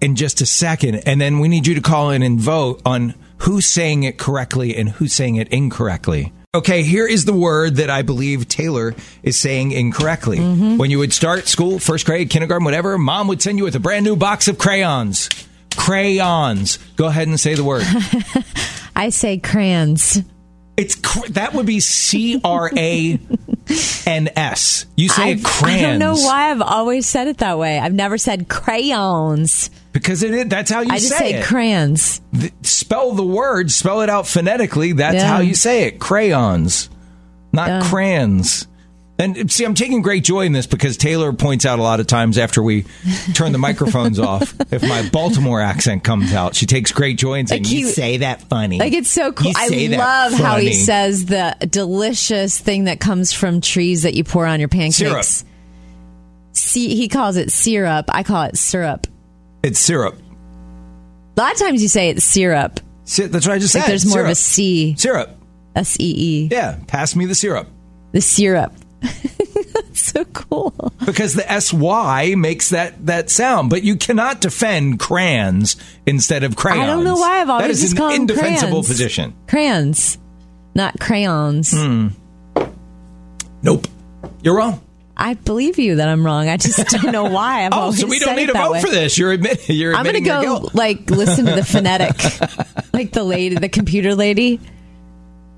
in 0.01 0.17
just 0.17 0.41
a 0.41 0.47
second, 0.47 0.97
and 1.07 1.21
then 1.21 1.41
we 1.41 1.49
need 1.49 1.67
you 1.67 1.75
to 1.75 1.81
call 1.81 2.11
in 2.11 2.23
and 2.23 2.39
vote 2.39 2.83
on 2.85 3.15
who's 3.41 3.67
saying 3.67 4.03
it 4.05 4.19
correctly 4.19 4.77
and 4.77 4.89
who's 4.89 5.13
saying 5.15 5.37
it 5.37 5.49
incorrectly. 5.49 6.33
Okay, 6.53 6.83
here 6.83 7.07
is 7.07 7.25
the 7.27 7.33
word 7.33 7.77
that 7.77 7.91
I 7.91 8.03
believe 8.03 8.49
Taylor 8.49 8.95
is 9.23 9.39
saying 9.39 9.71
incorrectly. 9.71 10.39
Mm-hmm. 10.39 10.79
When 10.79 10.91
you 10.91 10.99
would 10.99 11.13
start 11.13 11.47
school, 11.47 11.79
first 11.79 12.07
grade, 12.07 12.29
kindergarten, 12.29 12.65
whatever, 12.65 12.99
mom 12.99 13.29
would 13.29 13.41
send 13.41 13.57
you 13.59 13.65
with 13.65 13.77
a 13.77 13.81
brand 13.81 14.05
new 14.05 14.17
box 14.17 14.49
of 14.49 14.59
crayons. 14.59 15.29
Crayons. 15.77 16.79
Go 16.97 17.07
ahead 17.07 17.29
and 17.29 17.39
say 17.39 17.55
the 17.55 17.63
word. 17.65 17.85
I 18.97 19.11
say 19.11 19.39
crayons. 19.39 20.23
It's 20.77 20.97
cr- 20.97 21.29
that 21.31 21.55
would 21.55 21.67
be 21.67 21.79
C 21.81 22.41
R 22.43 22.71
A 22.77 23.19
N 24.07 24.29
S. 24.35 24.87
You 24.97 25.09
say 25.09 25.23
I've- 25.31 25.43
crayons. 25.45 25.83
I 25.85 25.91
don't 25.91 25.99
know 26.01 26.15
why 26.15 26.51
I've 26.51 26.63
always 26.63 27.07
said 27.07 27.29
it 27.29 27.39
that 27.39 27.59
way. 27.59 27.79
I've 27.79 27.95
never 27.95 28.19
said 28.19 28.49
crayons. 28.49 29.71
Because 29.93 30.23
it 30.23 30.49
that's 30.49 30.71
how 30.71 30.81
you 30.81 30.89
say. 30.89 30.95
I 30.95 30.99
just 30.99 31.09
say, 31.17 31.19
say 31.33 31.39
it. 31.41 31.45
crayons. 31.45 32.21
Th- 32.39 32.53
spell 32.63 33.13
the 33.13 33.25
word, 33.25 33.71
spell 33.71 34.01
it 34.03 34.11
out 34.11 34.27
phonetically. 34.27 34.93
That's 34.93 35.17
Yeah. 35.17 35.27
how 35.27 35.41
you 35.41 35.55
say 35.55 35.85
it. 35.85 35.99
Crayons, 35.99 36.89
not 37.53 37.69
Yeah. 37.69 37.81
crayons. 37.89 38.67
And 39.19 39.53
see, 39.53 39.67
I'm 39.67 39.75
taking 39.75 40.01
great 40.01 40.25
joy 40.25 40.47
in 40.47 40.53
this 40.53 40.67
because 40.67 40.97
Taylor 40.97 41.35
points 41.35 41.67
out 41.67 41.79
a 41.79 41.83
lot 41.83 42.01
of 42.01 42.07
times 42.07 42.39
after 42.39 42.63
we 42.63 42.87
turn 43.35 43.53
the 43.53 43.59
microphones 43.59 44.19
off, 44.19 44.55
if 44.73 44.83
my 44.83 45.07
Baltimore 45.11 45.61
accent 45.61 46.03
comes 46.05 46.33
out, 46.33 46.55
she 46.55 46.65
takes 46.65 46.91
great 46.91 47.19
joy 47.19 47.35
in 47.35 47.47
saying, 47.47 47.65
Like 47.65 47.71
"You 47.73 47.87
he- 47.89 47.93
say 47.93 48.17
that 48.19 48.41
funny." 48.49 48.79
Like 48.79 48.95
it's 48.95 49.11
so 49.11 49.31
cool. 49.31 49.49
You 49.49 49.55
I 49.59 49.69
say 49.69 49.89
love 49.95 50.33
how 50.33 50.57
he 50.57 50.73
says 50.73 51.27
the 51.27 51.55
delicious 51.69 52.59
thing 52.59 52.85
that 52.85 52.99
comes 52.99 53.31
from 53.35 53.61
trees 53.61 54.05
that 54.05 54.15
you 54.15 54.25
pour 54.25 54.47
on 54.47 54.59
your 54.59 54.71
pancakes. 54.71 54.97
Syrup. 54.97 55.27
See, 56.53 56.97
he 56.97 57.09
calls 57.09 57.37
it 57.37 57.51
syrup. 57.53 58.07
I 58.09 58.23
call 58.23 58.45
it 58.45 58.57
syrup. 58.57 59.07
It's 59.63 59.79
syrup. 59.79 60.17
A 61.37 61.41
lot 61.41 61.53
of 61.53 61.59
times 61.59 61.83
you 61.83 61.89
say 61.89 62.11
it's 62.11 62.25
syrup. 62.25 62.81
Si- 63.05 63.27
That's 63.27 63.47
what 63.47 63.55
I 63.55 63.59
just 63.59 63.75
Like 63.75 63.85
said. 63.85 63.91
there's 63.91 64.07
more 64.07 64.23
of 64.23 64.29
a 64.29 64.35
C. 64.35 64.95
syrup. 64.99 65.37
S 65.77 65.97
E 66.01 66.15
E. 66.17 66.49
Yeah, 66.51 66.79
pass 66.87 67.15
me 67.17 67.27
the 67.27 67.35
syrup. 67.35 67.69
The 68.13 68.21
syrup. 68.21 68.73
That's 69.01 70.01
so 70.13 70.25
cool. 70.27 70.93
Because 71.05 71.35
the 71.35 71.61
SY 71.61 72.35
makes 72.37 72.71
that, 72.71 73.07
that 73.07 73.31
sound, 73.31 73.71
but 73.71 73.83
you 73.83 73.97
cannot 73.97 74.41
defend 74.41 74.99
crayons 74.99 75.77
instead 76.07 76.43
of 76.45 76.57
crayons. 76.57 76.83
I 76.83 76.87
don't 76.87 77.05
know 77.05 77.17
why 77.17 77.41
I've 77.41 77.49
always. 77.51 77.65
That 77.67 77.71
is 77.71 77.81
just 77.81 77.93
an 77.93 77.99
called 77.99 78.15
indefensible 78.15 78.71
crayons. 78.71 78.89
position. 78.89 79.35
Crayons, 79.49 80.19
not 80.75 80.99
crayons. 81.01 81.73
Hmm. 81.73 82.09
Nope. 83.63 83.87
You're 84.43 84.57
wrong. 84.57 84.81
I 85.23 85.35
believe 85.35 85.79
you 85.79 85.97
that 85.97 86.09
I'm 86.09 86.25
wrong. 86.25 86.49
I 86.49 86.57
just 86.57 86.79
don't 86.89 87.13
know 87.13 87.25
why. 87.25 87.67
I've 87.67 87.73
Oh, 87.75 87.77
always 87.81 88.01
so 88.01 88.07
we 88.07 88.19
don't 88.19 88.37
need 88.37 88.47
to 88.47 88.55
vote 88.55 88.73
way. 88.73 88.81
for 88.81 88.89
this. 88.89 89.19
You're 89.19 89.33
admitting 89.33 89.77
you're 89.77 89.95
I'm 89.95 90.05
gonna 90.05 90.21
go 90.23 90.41
guilt. 90.41 90.75
like 90.75 91.11
listen 91.11 91.45
to 91.45 91.53
the 91.55 91.65
phonetic, 91.65 92.17
like 92.95 93.13
the 93.13 93.23
lady, 93.23 93.57
the 93.57 93.69
computer 93.69 94.15
lady. 94.15 94.59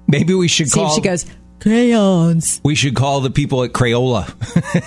Maybe 0.08 0.34
we 0.34 0.48
should 0.48 0.68
See 0.68 0.80
call 0.80 0.88
if 0.88 0.94
she 0.96 1.00
goes 1.00 1.24
crayons. 1.60 2.60
we 2.64 2.74
should 2.74 2.94
call 2.96 3.20
the 3.20 3.30
people 3.30 3.62
at 3.62 3.70
Crayola 3.72 4.26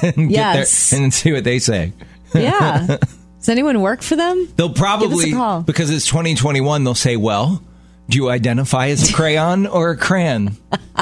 and 0.18 0.30
get 0.30 0.56
Yes. 0.56 0.92
and 0.94 1.14
see 1.14 1.32
what 1.32 1.44
they 1.46 1.60
say. 1.60 1.94
Yeah. 2.34 2.98
Does 3.40 3.50
anyone 3.50 3.80
work 3.82 4.02
for 4.02 4.16
them? 4.16 4.48
They'll 4.58 4.74
probably 4.74 5.32
call. 5.32 5.62
because 5.62 5.90
it's 5.90 6.06
2021. 6.08 6.84
They'll 6.84 6.96
say, 6.96 7.16
"Well, 7.16 7.64
do 8.08 8.18
you 8.18 8.30
identify 8.30 8.88
as 8.88 9.10
a 9.10 9.14
crayon 9.14 9.66
or 9.68 9.92
a 9.92 9.98
crayon? 9.98 10.56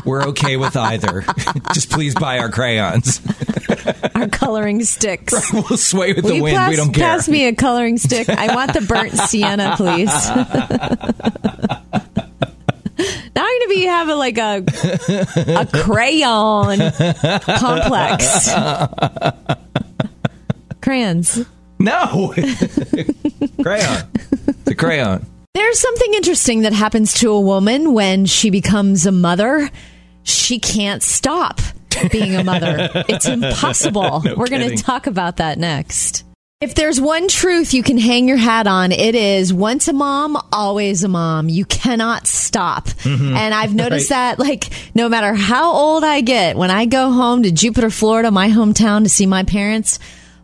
We're 0.06 0.24
okay 0.30 0.58
with 0.58 0.76
either. 0.78 1.26
Just 1.74 1.90
please 1.92 2.16
buy 2.16 2.40
our 2.40 2.50
crayons. 2.50 3.22
Our 4.16 4.28
coloring 4.28 4.84
sticks. 4.84 5.52
we'll 5.54 5.78
sway 5.78 6.14
with 6.14 6.24
Will 6.26 6.36
the 6.36 6.42
wind. 6.42 6.56
pass, 6.56 6.70
we 6.70 6.76
don't 6.76 6.94
care." 6.94 7.04
pass 7.04 7.28
me 7.28 7.48
a 7.48 7.56
coloring 7.56 7.98
stick? 7.98 8.30
I 8.30 8.54
want 8.56 8.74
the 8.74 8.82
burnt 8.82 9.14
sienna, 9.14 9.74
please. 9.76 10.08
now 13.36 13.44
I'm 13.44 13.60
gonna 13.60 13.68
be 13.70 13.84
having 13.86 14.16
like 14.18 14.38
a 14.38 14.64
a 15.60 15.66
crayon 15.84 16.92
complex. 17.58 18.50
Crayons. 20.82 21.46
no, 21.80 22.34
crayon. 23.62 24.04
It's 24.48 24.68
a 24.68 24.76
crayon. 24.76 25.26
There's 25.54 25.80
something 25.80 26.14
interesting 26.16 26.62
that 26.62 26.74
happens 26.74 27.14
to 27.16 27.30
a 27.32 27.40
woman 27.40 27.94
when 27.94 28.26
she 28.26 28.50
becomes 28.50 29.06
a 29.06 29.12
mother. 29.12 29.70
She 30.24 30.58
can't 30.58 31.04
stop 31.04 31.62
being 32.12 32.36
a 32.36 32.44
mother. 32.44 32.90
It's 33.08 33.28
impossible. 33.28 34.22
No 34.24 34.36
We're 34.36 34.48
going 34.48 34.76
to 34.76 34.82
talk 34.84 35.06
about 35.06 35.38
that 35.38 35.60
next. 35.60 36.24
If 36.60 36.74
there's 36.76 37.00
one 37.00 37.28
truth 37.28 37.74
you 37.74 37.84
can 37.84 37.98
hang 38.00 38.28
your 38.28 38.38
hat 38.38 38.66
on, 38.68 38.92
it 38.92 39.14
is 39.16 39.54
once 39.54 39.88
a 39.90 39.94
mom, 39.94 40.38
always 40.52 41.04
a 41.04 41.08
mom. 41.08 41.50
You 41.50 41.66
cannot 41.66 42.26
stop. 42.26 42.86
Mm-hmm. 42.88 43.36
And 43.36 43.54
I've 43.54 43.76
noticed 43.76 44.10
Right. 44.10 44.38
that, 44.38 44.40
like, 44.40 44.70
no 44.96 45.08
matter 45.08 45.34
how 45.36 45.72
old 45.74 46.04
I 46.04 46.22
get, 46.22 46.56
when 46.56 46.72
I 46.72 46.86
go 46.86 47.12
home 47.12 47.44
to 47.44 47.52
Jupiter, 47.52 47.90
Florida, 47.92 48.32
my 48.32 48.50
hometown, 48.50 49.04
to 49.04 49.10
see 49.10 49.26
my 49.28 49.44
parents, 49.44 50.00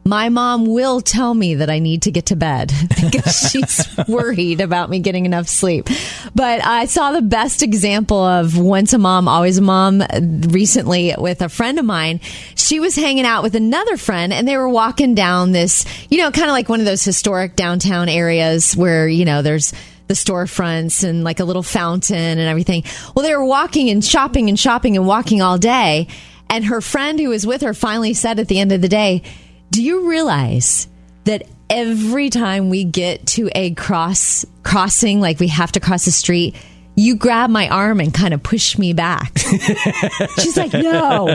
my 0.05 0.29
mom 0.29 0.65
will 0.65 1.01
tell 1.01 1.33
me 1.33 1.55
that 1.55 1.69
I 1.69 1.79
need 1.79 2.03
to 2.03 2.11
get 2.11 2.27
to 2.27 2.35
bed 2.35 2.73
because 3.01 3.35
she's 3.51 4.07
worried 4.07 4.61
about 4.61 4.89
me 4.89 4.99
getting 4.99 5.25
enough 5.25 5.47
sleep. 5.47 5.87
But 6.33 6.65
I 6.65 6.85
saw 6.85 7.11
the 7.11 7.21
best 7.21 7.61
example 7.61 8.17
of 8.17 8.57
once 8.57 8.93
a 8.93 8.97
mom, 8.97 9.27
always 9.27 9.57
a 9.57 9.61
mom 9.61 10.03
recently 10.49 11.13
with 11.17 11.41
a 11.41 11.49
friend 11.49 11.77
of 11.79 11.85
mine. 11.85 12.21
She 12.55 12.79
was 12.79 12.95
hanging 12.95 13.25
out 13.25 13.43
with 13.43 13.55
another 13.55 13.97
friend 13.97 14.33
and 14.33 14.47
they 14.47 14.57
were 14.57 14.69
walking 14.69 15.15
down 15.15 15.51
this, 15.51 15.85
you 16.09 16.17
know, 16.17 16.31
kind 16.31 16.49
of 16.49 16.53
like 16.53 16.69
one 16.69 16.79
of 16.79 16.85
those 16.85 17.03
historic 17.03 17.55
downtown 17.55 18.09
areas 18.09 18.75
where, 18.75 19.07
you 19.07 19.25
know, 19.25 19.41
there's 19.41 19.73
the 20.07 20.15
storefronts 20.15 21.07
and 21.07 21.23
like 21.23 21.39
a 21.39 21.45
little 21.45 21.63
fountain 21.63 22.17
and 22.17 22.41
everything. 22.41 22.83
Well, 23.15 23.23
they 23.23 23.35
were 23.35 23.45
walking 23.45 23.91
and 23.91 24.03
shopping 24.03 24.49
and 24.49 24.59
shopping 24.59 24.97
and 24.97 25.05
walking 25.05 25.41
all 25.41 25.59
day. 25.59 26.07
And 26.49 26.65
her 26.65 26.81
friend 26.81 27.19
who 27.19 27.29
was 27.29 27.45
with 27.45 27.61
her 27.61 27.75
finally 27.75 28.15
said 28.15 28.39
at 28.39 28.47
the 28.47 28.59
end 28.59 28.71
of 28.71 28.81
the 28.81 28.89
day, 28.89 29.21
Do 29.71 29.83
you 29.83 30.09
realize 30.09 30.87
that 31.25 31.43
every 31.69 32.29
time 32.29 32.69
we 32.69 32.83
get 32.83 33.27
to 33.27 33.49
a 33.53 33.73
cross 33.75 34.45
crossing, 34.63 35.21
like 35.21 35.39
we 35.39 35.47
have 35.49 35.71
to 35.73 35.79
cross 35.79 36.05
the 36.05 36.11
street, 36.11 36.55
you 36.99 37.15
grab 37.15 37.49
my 37.49 37.69
arm 37.69 38.01
and 38.01 38.13
kind 38.13 38.33
of 38.33 38.43
push 38.43 38.77
me 38.77 38.91
back. 38.91 39.37
She's 40.39 40.57
like, 40.57 40.73
no. 40.73 41.33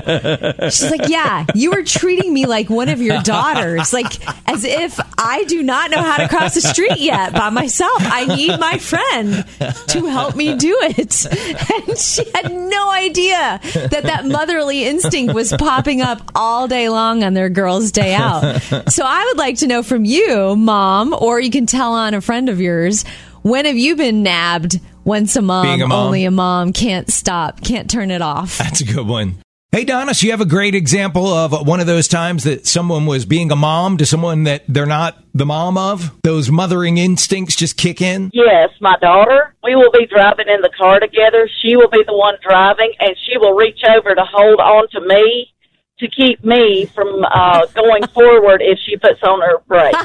She's 0.65 0.91
like, 0.91 1.09
yeah, 1.09 1.47
you 1.55 1.71
were 1.71 1.83
treating 1.83 2.35
me 2.35 2.45
like 2.45 2.69
one 2.69 2.91
of 2.91 3.01
your 3.01 3.23
daughters, 3.23 3.93
like 3.93 4.13
as 4.49 4.65
if 4.65 5.01
I 5.17 5.45
do 5.45 5.63
not 5.63 5.91
know 5.91 6.03
how 6.03 6.19
to 6.19 6.29
cross 6.29 6.55
the 6.55 6.61
street 6.61 6.99
yet 6.99 7.33
by 7.33 7.49
myself. 7.49 7.97
I 7.99 8.27
need 8.37 8.61
my 8.61 8.77
friend 8.77 9.47
to 9.89 10.07
help 10.07 10.37
me 10.37 10.55
do 10.57 10.77
it. 10.83 11.27
And 11.75 11.99
she 11.99 12.25
had 12.35 12.53
no 12.53 12.91
idea 12.91 13.61
that 13.91 14.03
that 14.05 14.27
motherly 14.27 14.85
instinct 14.85 15.35
was 15.35 15.53
popping 15.53 16.01
up 16.01 16.31
all 16.35 16.69
day 16.69 16.89
long 16.89 17.23
on 17.25 17.35
their 17.35 17.49
girls' 17.49 17.91
day 17.91 18.15
out. 18.15 18.61
So 18.89 19.05
I 19.05 19.25
would 19.29 19.39
like 19.39 19.59
to 19.59 19.67
know 19.67 19.83
from 19.83 20.05
you, 20.05 20.57
mom, 20.57 21.15
or 21.19 21.41
you 21.41 21.51
can 21.51 21.67
tell 21.67 21.93
on 21.93 22.15
a 22.15 22.21
friend 22.21 22.49
of 22.49 22.61
yours, 22.61 23.05
when 23.43 23.65
have 23.65 23.77
you 23.77 23.97
been 23.97 24.23
nabbed 24.23 24.81
once 25.05 25.37
a 25.37 25.43
mom, 25.43 25.67
Being 25.67 25.83
a 25.83 25.87
mom? 25.89 26.07
only 26.07 26.25
a 26.25 26.31
mom, 26.31 26.73
can't 26.73 27.11
stop, 27.13 27.61
can't 27.63 27.91
turn 27.91 28.11
it 28.11 28.23
off? 28.23 28.59
That's 28.59 28.81
a 28.81 28.85
good 28.85 29.07
one. 29.07 29.37
Hey, 29.73 29.85
Donna, 29.85 30.15
so 30.15 30.25
you 30.27 30.31
have 30.31 30.41
a 30.41 30.47
great 30.47 30.77
example 30.77 31.27
of 31.27 31.67
one 31.67 31.81
of 31.81 31.89
those 31.89 32.07
times 32.07 32.45
that 32.45 32.65
someone 32.65 33.07
was 33.07 33.25
being 33.25 33.51
a 33.51 33.57
mom 33.57 33.97
to 33.97 34.07
someone 34.07 34.45
that 34.45 34.63
they're 34.69 34.87
not 34.87 35.19
the 35.35 35.45
mom 35.45 35.77
of? 35.77 36.13
Those 36.23 36.49
mothering 36.49 36.97
instincts 36.97 37.57
just 37.57 37.77
kick 37.77 38.01
in? 38.01 38.31
Yes, 38.33 38.69
my 38.81 38.95
daughter. 39.01 39.53
We 39.65 39.75
will 39.75 39.91
be 39.91 40.07
driving 40.07 40.47
in 40.47 40.61
the 40.61 40.71
car 40.79 41.01
together. 41.01 41.49
She 41.61 41.75
will 41.75 41.89
be 41.89 42.05
the 42.07 42.15
one 42.17 42.37
driving, 42.41 42.93
and 43.01 43.17
she 43.27 43.37
will 43.37 43.55
reach 43.55 43.81
over 43.85 44.15
to 44.15 44.25
hold 44.33 44.61
on 44.61 44.87
to 44.93 45.01
me 45.01 45.53
to 45.99 46.09
keep 46.09 46.43
me 46.45 46.87
from 46.87 47.25
uh, 47.31 47.67
going 47.67 48.05
forward 48.09 48.61
if 48.63 48.79
she 48.81 48.97
puts 48.97 49.23
on 49.23 49.41
her 49.41 49.59
brakes. 49.69 49.97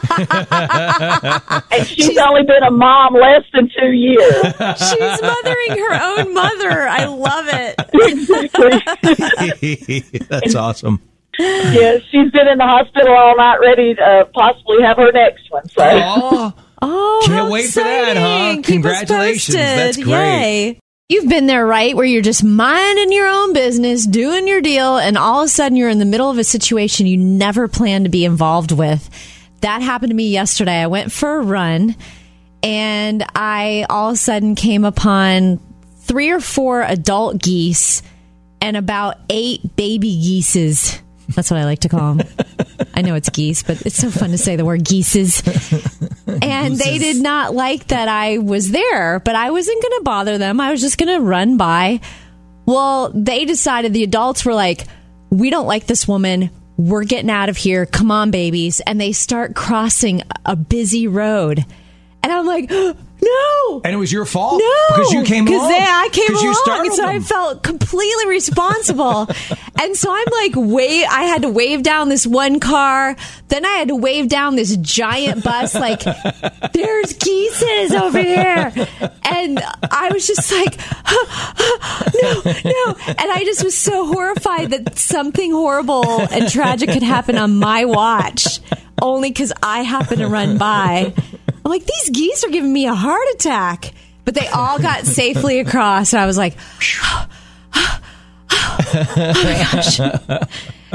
and 1.72 1.88
she's 1.88 2.18
only 2.18 2.44
been 2.44 2.62
a 2.64 2.70
mom 2.72 3.16
less 3.16 3.44
than 3.54 3.70
two 3.80 3.92
years. 3.92 4.44
She's 4.78 5.22
mothering 5.22 5.80
her 5.80 5.94
own 6.02 6.34
mother. 6.34 6.88
I 6.88 7.06
love 7.06 7.46
it. 7.50 7.76
That's 10.30 10.56
awesome. 10.56 11.02
Yeah, 11.40 12.00
she's 12.12 12.32
been 12.32 12.48
in 12.50 12.58
the 12.58 12.66
hospital 12.68 13.14
all 13.16 13.38
night, 13.38 13.58
ready 13.62 13.96
to 13.96 14.02
uh, 14.04 14.26
possibly 14.26 14.82
have 14.84 14.98
her 14.98 15.12
next 15.12 15.50
one. 15.50 15.68
So. 15.70 15.82
Oh, 15.82 16.54
Oh, 16.82 17.22
Can't 17.26 17.38
how 17.40 17.52
wait 17.52 17.70
for 17.70 17.82
that, 17.84 18.16
huh? 18.16 18.58
exciting. 18.58 18.64
Keep 18.64 18.86
us 18.86 19.00
Congratulations. 19.00 19.56
That's 19.58 19.98
great. 19.98 20.08
Yay. 20.14 20.80
You've 21.12 21.28
been 21.28 21.48
there, 21.48 21.66
right? 21.66 21.96
Where 21.96 22.06
you're 22.06 22.22
just 22.22 22.44
minding 22.44 23.12
your 23.12 23.28
own 23.28 23.52
business, 23.52 24.06
doing 24.06 24.48
your 24.48 24.62
deal, 24.62 24.98
and 24.98 25.18
all 25.18 25.42
of 25.42 25.48
a 25.48 25.50
sudden 25.50 25.76
you're 25.76 25.90
in 25.90 25.98
the 25.98 26.06
middle 26.06 26.30
of 26.30 26.38
a 26.38 26.44
situation 26.44 27.08
you 27.08 27.18
never 27.18 27.68
planned 27.68 28.06
to 28.06 28.12
be 28.12 28.26
involved 28.26 28.72
with. 28.72 29.10
That 29.62 29.82
happened 29.82 30.12
to 30.12 30.16
me 30.16 30.30
yesterday. 30.30 30.80
I 30.80 30.86
went 30.86 31.12
for 31.12 31.38
a 31.38 31.42
run 31.42 31.96
and 32.62 33.26
I 33.34 33.88
all 33.90 34.10
of 34.10 34.14
a 34.14 34.18
sudden 34.18 34.54
came 34.54 34.86
upon 34.86 35.60
three 36.02 36.30
or 36.30 36.40
four 36.40 36.84
adult 36.84 37.42
geese 37.42 38.04
and 38.62 38.78
about 38.78 39.18
eight 39.32 39.76
baby 39.76 40.12
geeses. 40.12 41.02
That's 41.30 41.50
what 41.50 41.60
I 41.60 41.66
like 41.66 41.80
to 41.80 41.90
call 41.90 42.14
them. 42.14 42.28
I 42.94 43.02
know 43.02 43.16
it's 43.16 43.30
geese, 43.30 43.64
but 43.64 43.82
it's 43.84 43.98
so 43.98 44.12
fun 44.12 44.30
to 44.30 44.38
say 44.38 44.58
the 44.58 44.66
word 44.66 44.86
geeses. 44.86 45.42
And 46.42 46.76
they 46.76 46.98
did 46.98 47.22
not 47.22 47.54
like 47.54 47.88
that 47.88 48.08
I 48.08 48.38
was 48.38 48.72
there, 48.72 49.20
but 49.20 49.36
I 49.36 49.52
wasn't 49.52 49.82
going 49.82 50.00
to 50.00 50.04
bother 50.04 50.38
them. 50.38 50.60
I 50.60 50.72
was 50.72 50.82
just 50.82 50.98
going 50.98 51.16
to 51.16 51.24
run 51.24 51.58
by. 51.58 52.00
Well, 52.66 53.12
they 53.14 53.46
decided 53.46 53.94
the 53.94 54.04
adults 54.04 54.46
were 54.46 54.54
like, 54.54 54.86
we 55.30 55.50
don't 55.50 55.68
like 55.68 55.88
this 55.88 56.08
woman. 56.08 56.50
We're 56.78 57.04
getting 57.04 57.30
out 57.30 57.50
of 57.50 57.58
here. 57.58 57.86
Come 57.86 58.12
on, 58.12 58.32
babies. 58.32 58.80
And 58.80 59.02
they 59.02 59.12
start 59.12 59.56
crossing 59.56 60.22
a 60.46 60.56
busy 60.56 61.08
road. 61.08 61.66
And 62.24 62.32
I'm 62.32 62.46
like, 62.46 62.72
no. 63.30 63.82
And 63.84 63.94
it 63.94 63.98
was 63.98 64.12
your 64.12 64.26
fault? 64.26 64.60
No, 64.62 64.96
Because 64.96 65.14
you 65.14 65.24
came 65.24 65.46
Because 65.46 65.60
along? 65.62 65.70
then 65.72 65.88
I 65.88 66.10
came 66.12 66.36
along, 66.36 66.86
and 66.88 66.96
so 66.96 67.06
I 67.06 67.20
felt 67.20 67.64
completely 67.64 68.28
responsible. 68.28 69.28
and 69.82 69.96
so 69.96 70.12
I'm 70.12 70.26
like, 70.32 70.54
wait, 70.56 71.06
I 71.06 71.24
had 71.24 71.44
to 71.44 71.50
wave 71.50 71.84
down 71.84 72.10
this 72.10 72.26
one 72.28 72.60
car. 72.60 73.16
Then 73.50 73.66
I 73.66 73.72
had 73.78 73.88
to 73.90 73.96
wave 73.96 74.28
down 74.30 74.56
this 74.56 74.76
giant 74.78 75.44
bus. 75.44 75.74
Like, 75.76 76.02
there's 76.74 77.14
geeses 77.14 77.92
over 77.94 78.20
here, 78.22 78.72
and 79.24 79.60
I 79.92 80.10
was 80.14 80.28
just 80.28 80.52
like, 80.52 80.78
no, 82.22 82.42
no. 82.46 82.96
And 83.08 83.32
I 83.32 83.44
just 83.46 83.64
was 83.64 83.78
so 83.78 84.06
horrified 84.08 84.72
that 84.72 84.98
something 84.98 85.52
horrible 85.52 86.22
and 86.22 86.50
tragic 86.50 86.90
could 86.92 87.04
happen 87.04 87.38
on 87.38 87.58
my 87.58 87.86
watch, 87.86 88.60
only 89.02 89.30
because 89.30 89.52
I 89.64 89.82
happened 89.84 90.20
to 90.20 90.28
run 90.28 90.58
by. 90.58 91.14
I'm 91.64 91.72
like, 91.72 91.86
these 91.86 92.10
geese 92.10 92.44
are 92.44 92.50
giving 92.50 92.72
me 92.72 92.88
a 92.88 92.94
heart 92.94 93.28
attack. 93.34 93.94
But 94.26 94.36
they 94.36 94.48
all 94.48 94.80
got 94.80 95.06
safely 95.06 95.60
across. 95.60 96.14
And 96.14 96.22
I 96.22 96.26
was 96.26 96.38
like, 96.38 96.56
oh 96.96 97.28
my 98.52 99.68
gosh. 99.72 100.00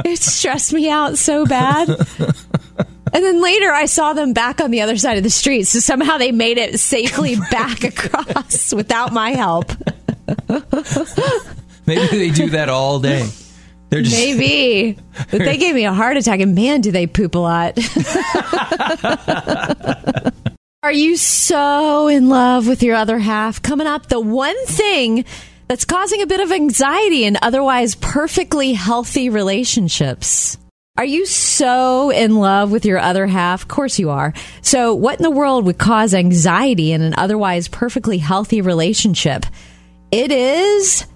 It 0.04 0.18
stressed 0.18 0.73
me 0.73 0.88
out 0.90 1.18
so 1.18 1.47
bad. 1.47 1.88
And 1.88 3.23
then 3.23 3.40
later 3.40 3.71
I 3.71 3.87
saw 3.87 4.12
them 4.12 4.33
back 4.33 4.61
on 4.61 4.73
the 4.73 4.80
other 4.80 4.97
side 4.97 5.16
of 5.18 5.23
the 5.23 5.30
street. 5.30 5.64
So 5.64 5.78
somehow 5.78 6.18
they 6.18 6.33
made 6.33 6.59
it 6.59 6.80
safely 6.80 7.37
back 7.50 7.85
across 7.85 8.75
without 8.75 9.12
my 9.12 9.30
help. 9.30 9.71
Maybe 11.87 12.06
they 12.16 12.30
do 12.30 12.50
that 12.50 12.68
all 12.68 12.99
day. 12.99 13.28
They're 13.90 14.02
just 14.02 14.16
Maybe. 14.16 14.99
But 15.30 15.38
they 15.38 15.56
gave 15.56 15.76
me 15.76 15.85
a 15.85 15.92
heart 15.92 16.16
attack, 16.16 16.40
and 16.40 16.56
man, 16.56 16.80
do 16.80 16.90
they 16.90 17.06
poop 17.06 17.37
a 17.37 17.38
lot. 17.38 17.78
Are 20.84 20.92
you 20.92 21.16
so 21.16 22.08
in 22.08 22.28
love 22.28 22.68
with 22.68 22.82
your 22.82 22.94
other 22.94 23.18
half? 23.18 23.62
Coming 23.62 23.86
up, 23.86 24.10
the 24.10 24.20
one 24.20 24.66
thing 24.66 25.24
that's 25.66 25.86
causing 25.86 26.20
a 26.20 26.26
bit 26.26 26.40
of 26.40 26.52
anxiety 26.52 27.24
in 27.24 27.38
otherwise 27.40 27.94
perfectly 27.94 28.74
healthy 28.74 29.30
relationships. 29.30 30.58
Are 30.98 31.04
you 31.06 31.24
so 31.24 32.10
in 32.10 32.36
love 32.36 32.70
with 32.70 32.84
your 32.84 32.98
other 32.98 33.26
half? 33.26 33.62
Of 33.62 33.68
course 33.68 33.98
you 33.98 34.10
are. 34.10 34.34
So, 34.60 34.92
what 34.92 35.18
in 35.18 35.22
the 35.22 35.30
world 35.30 35.64
would 35.64 35.78
cause 35.78 36.12
anxiety 36.12 36.92
in 36.92 37.00
an 37.00 37.14
otherwise 37.16 37.66
perfectly 37.66 38.18
healthy 38.18 38.60
relationship? 38.60 39.46
It 40.12 40.30
is 40.30 41.06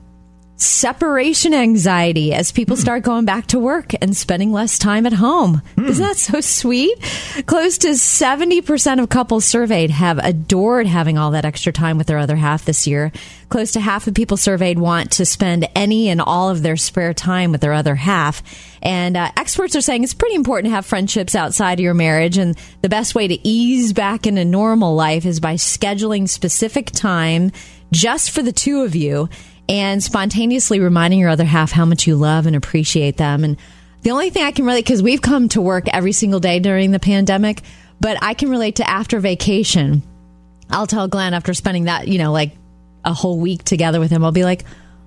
separation 0.59 1.55
anxiety 1.55 2.35
as 2.35 2.51
people 2.51 2.77
start 2.77 3.05
going 3.05 3.25
back 3.25 3.47
to 3.47 3.61
work 3.61 3.93
and 4.03 4.17
spending 4.17 4.51
less 4.51 4.77
time 4.77 5.07
at 5.07 5.13
home. 5.13 5.63
Isn't 5.77 6.05
that 6.05 6.17
so 6.17 6.41
sweet? 6.41 6.99
Close 7.47 7.79
to 7.79 7.89
70% 7.91 9.01
of 9.01 9.09
couples 9.09 9.45
surveyed 9.45 9.91
have 9.91 10.19
adored 10.19 10.89
having 10.89 11.17
all 11.17 11.31
that 11.31 11.45
extra 11.45 11.73
time 11.73 11.97
with 11.97 12.09
their 12.09 12.19
other 12.19 12.35
half 12.35 12.65
this 12.65 12.89
year. 12.89 13.13
Close 13.51 13.73
to 13.73 13.81
half 13.81 14.09
of 14.09 14.15
people 14.15 14.37
surveyed 14.37 14.81
want 14.81 15.13
to 15.13 15.25
spend 15.25 15.69
any 15.77 16.09
and 16.09 16.21
all 16.21 16.51
of 16.51 16.63
their 16.63 16.77
spare 16.77 17.15
time 17.15 17.53
with 17.53 17.61
their 17.61 17.73
other 17.73 17.95
half. 17.95 18.43
And 18.83 19.17
uh, 19.17 19.31
experts 19.37 19.77
are 19.77 19.81
saying 19.81 20.03
it's 20.03 20.13
pretty 20.13 20.35
important 20.35 20.73
to 20.73 20.75
have 20.75 20.85
friendships 20.85 21.37
outside 21.37 21.75
of 21.75 21.85
your 21.85 21.95
marriage. 21.95 22.37
And 22.37 22.59
the 22.83 22.89
best 22.89 23.15
way 23.15 23.29
to 23.29 23.49
ease 23.49 23.93
back 23.93 24.27
into 24.27 24.45
normal 24.45 24.97
life 24.97 25.25
is 25.25 25.39
by 25.39 25.55
scheduling 25.55 26.29
specific 26.29 26.91
time 26.91 27.53
just 27.91 28.33
for 28.33 28.43
the 28.43 28.53
two 28.53 28.83
of 28.83 28.95
you 28.95 29.29
and 29.69 30.03
spontaneously 30.03 30.81
reminding 30.81 31.21
your 31.21 31.29
other 31.29 31.45
half 31.45 31.73
how 31.73 31.85
much 31.85 32.07
you 32.07 32.17
love 32.17 32.47
and 32.47 32.57
appreciate 32.57 33.17
them. 33.17 33.45
And 33.45 33.57
the 34.03 34.11
only 34.11 34.31
thing 34.31 34.45
I 34.45 34.53
can 34.53 34.65
relate, 34.65 34.85
because 34.85 35.03
we've 35.03 35.23
come 35.23 35.49
to 35.51 35.61
work 35.61 35.87
every 35.89 36.13
single 36.13 36.41
day 36.41 36.61
during 36.61 36.91
the 36.91 37.01
pandemic, 37.01 37.63
but 38.01 38.17
I 38.23 38.35
can 38.35 38.49
relate 38.49 38.77
to 38.77 38.89
after 38.89 39.21
vacation. 39.21 40.03
I'll 40.71 40.87
tell 40.87 41.09
Glenn 41.09 41.35
after 41.35 41.55
spending 41.55 41.85
that, 41.85 42.09
you 42.09 42.19
know, 42.19 42.33
like 42.33 42.53
a 43.05 43.13
whole 43.13 43.39
week 43.39 43.65
together 43.65 44.01
with 44.01 44.11
him, 44.11 44.25
I'll 44.25 44.33
be 44.33 44.45
like, 44.45 44.65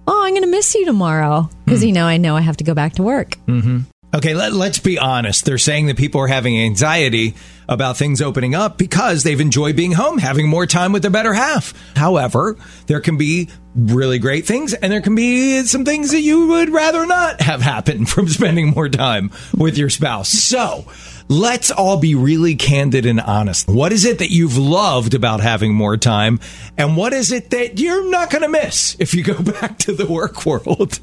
oh, 0.08 0.24
I'm 0.24 0.32
going 0.32 0.44
to 0.44 0.50
miss 0.50 0.74
you 0.76 0.86
tomorrow. 0.86 1.50
Because, 1.66 1.82
hmm. 1.82 1.88
you 1.88 1.94
know, 1.94 2.06
I 2.06 2.18
know 2.18 2.36
I 2.36 2.42
have 2.42 2.58
to 2.58 2.64
go 2.64 2.74
back 2.74 2.94
to 2.94 3.04
work. 3.04 3.38
Mm-hmm. 3.48 3.80
Okay, 4.14 4.34
let, 4.34 4.52
let's 4.52 4.80
be 4.80 5.00
honest. 5.00 5.46
They're 5.46 5.58
saying 5.58 5.86
that 5.86 5.96
people 5.96 6.20
are 6.20 6.28
having 6.28 6.60
anxiety 6.60 7.34
about 7.70 7.96
things 7.96 8.22
opening 8.22 8.54
up 8.54 8.78
because 8.78 9.24
they've 9.24 9.40
enjoyed 9.40 9.78
being 9.78 9.94
home, 9.94 10.18
having 10.18 10.50
more 10.50 10.66
time 10.66 10.92
with 10.92 11.02
their 11.02 11.12
better 11.12 11.34
half. 11.34 11.74
However, 11.96 12.58
there 12.88 13.00
can 13.00 13.18
be 13.18 13.48
really 13.74 14.20
great 14.20 14.46
things 14.46 14.74
and 14.74 14.92
there 14.92 15.00
can 15.00 15.16
be 15.16 15.64
some 15.64 15.86
things 15.86 16.12
that 16.12 16.20
you 16.20 16.48
would 16.48 16.70
rather 16.70 17.06
not 17.06 17.40
have 17.40 17.62
happen 17.62 18.06
from 18.08 18.28
spending 18.28 18.72
more 18.72 18.90
time 18.90 19.32
with 19.56 19.78
your 19.78 19.90
spouse. 19.90 20.28
So, 20.28 20.86
let's 21.30 21.72
all 21.72 21.96
be 21.96 22.14
really 22.14 22.56
candid 22.56 23.06
and 23.06 23.22
honest. 23.22 23.70
What 23.70 23.94
is 23.94 24.04
it 24.04 24.20
that 24.20 24.32
you've 24.32 24.58
loved 24.58 25.14
about 25.14 25.40
having 25.40 25.74
more 25.74 25.96
time? 25.96 26.42
And 26.78 26.98
what 26.98 27.14
is 27.14 27.32
it 27.32 27.52
that 27.52 27.80
you're 27.80 28.10
not 28.10 28.30
going 28.30 28.42
to 28.42 28.50
miss 28.50 28.98
if 29.00 29.14
you 29.14 29.24
go 29.24 29.42
back 29.62 29.78
to 29.80 29.94
the 29.94 30.06
work 30.06 30.46
world? 30.46 31.00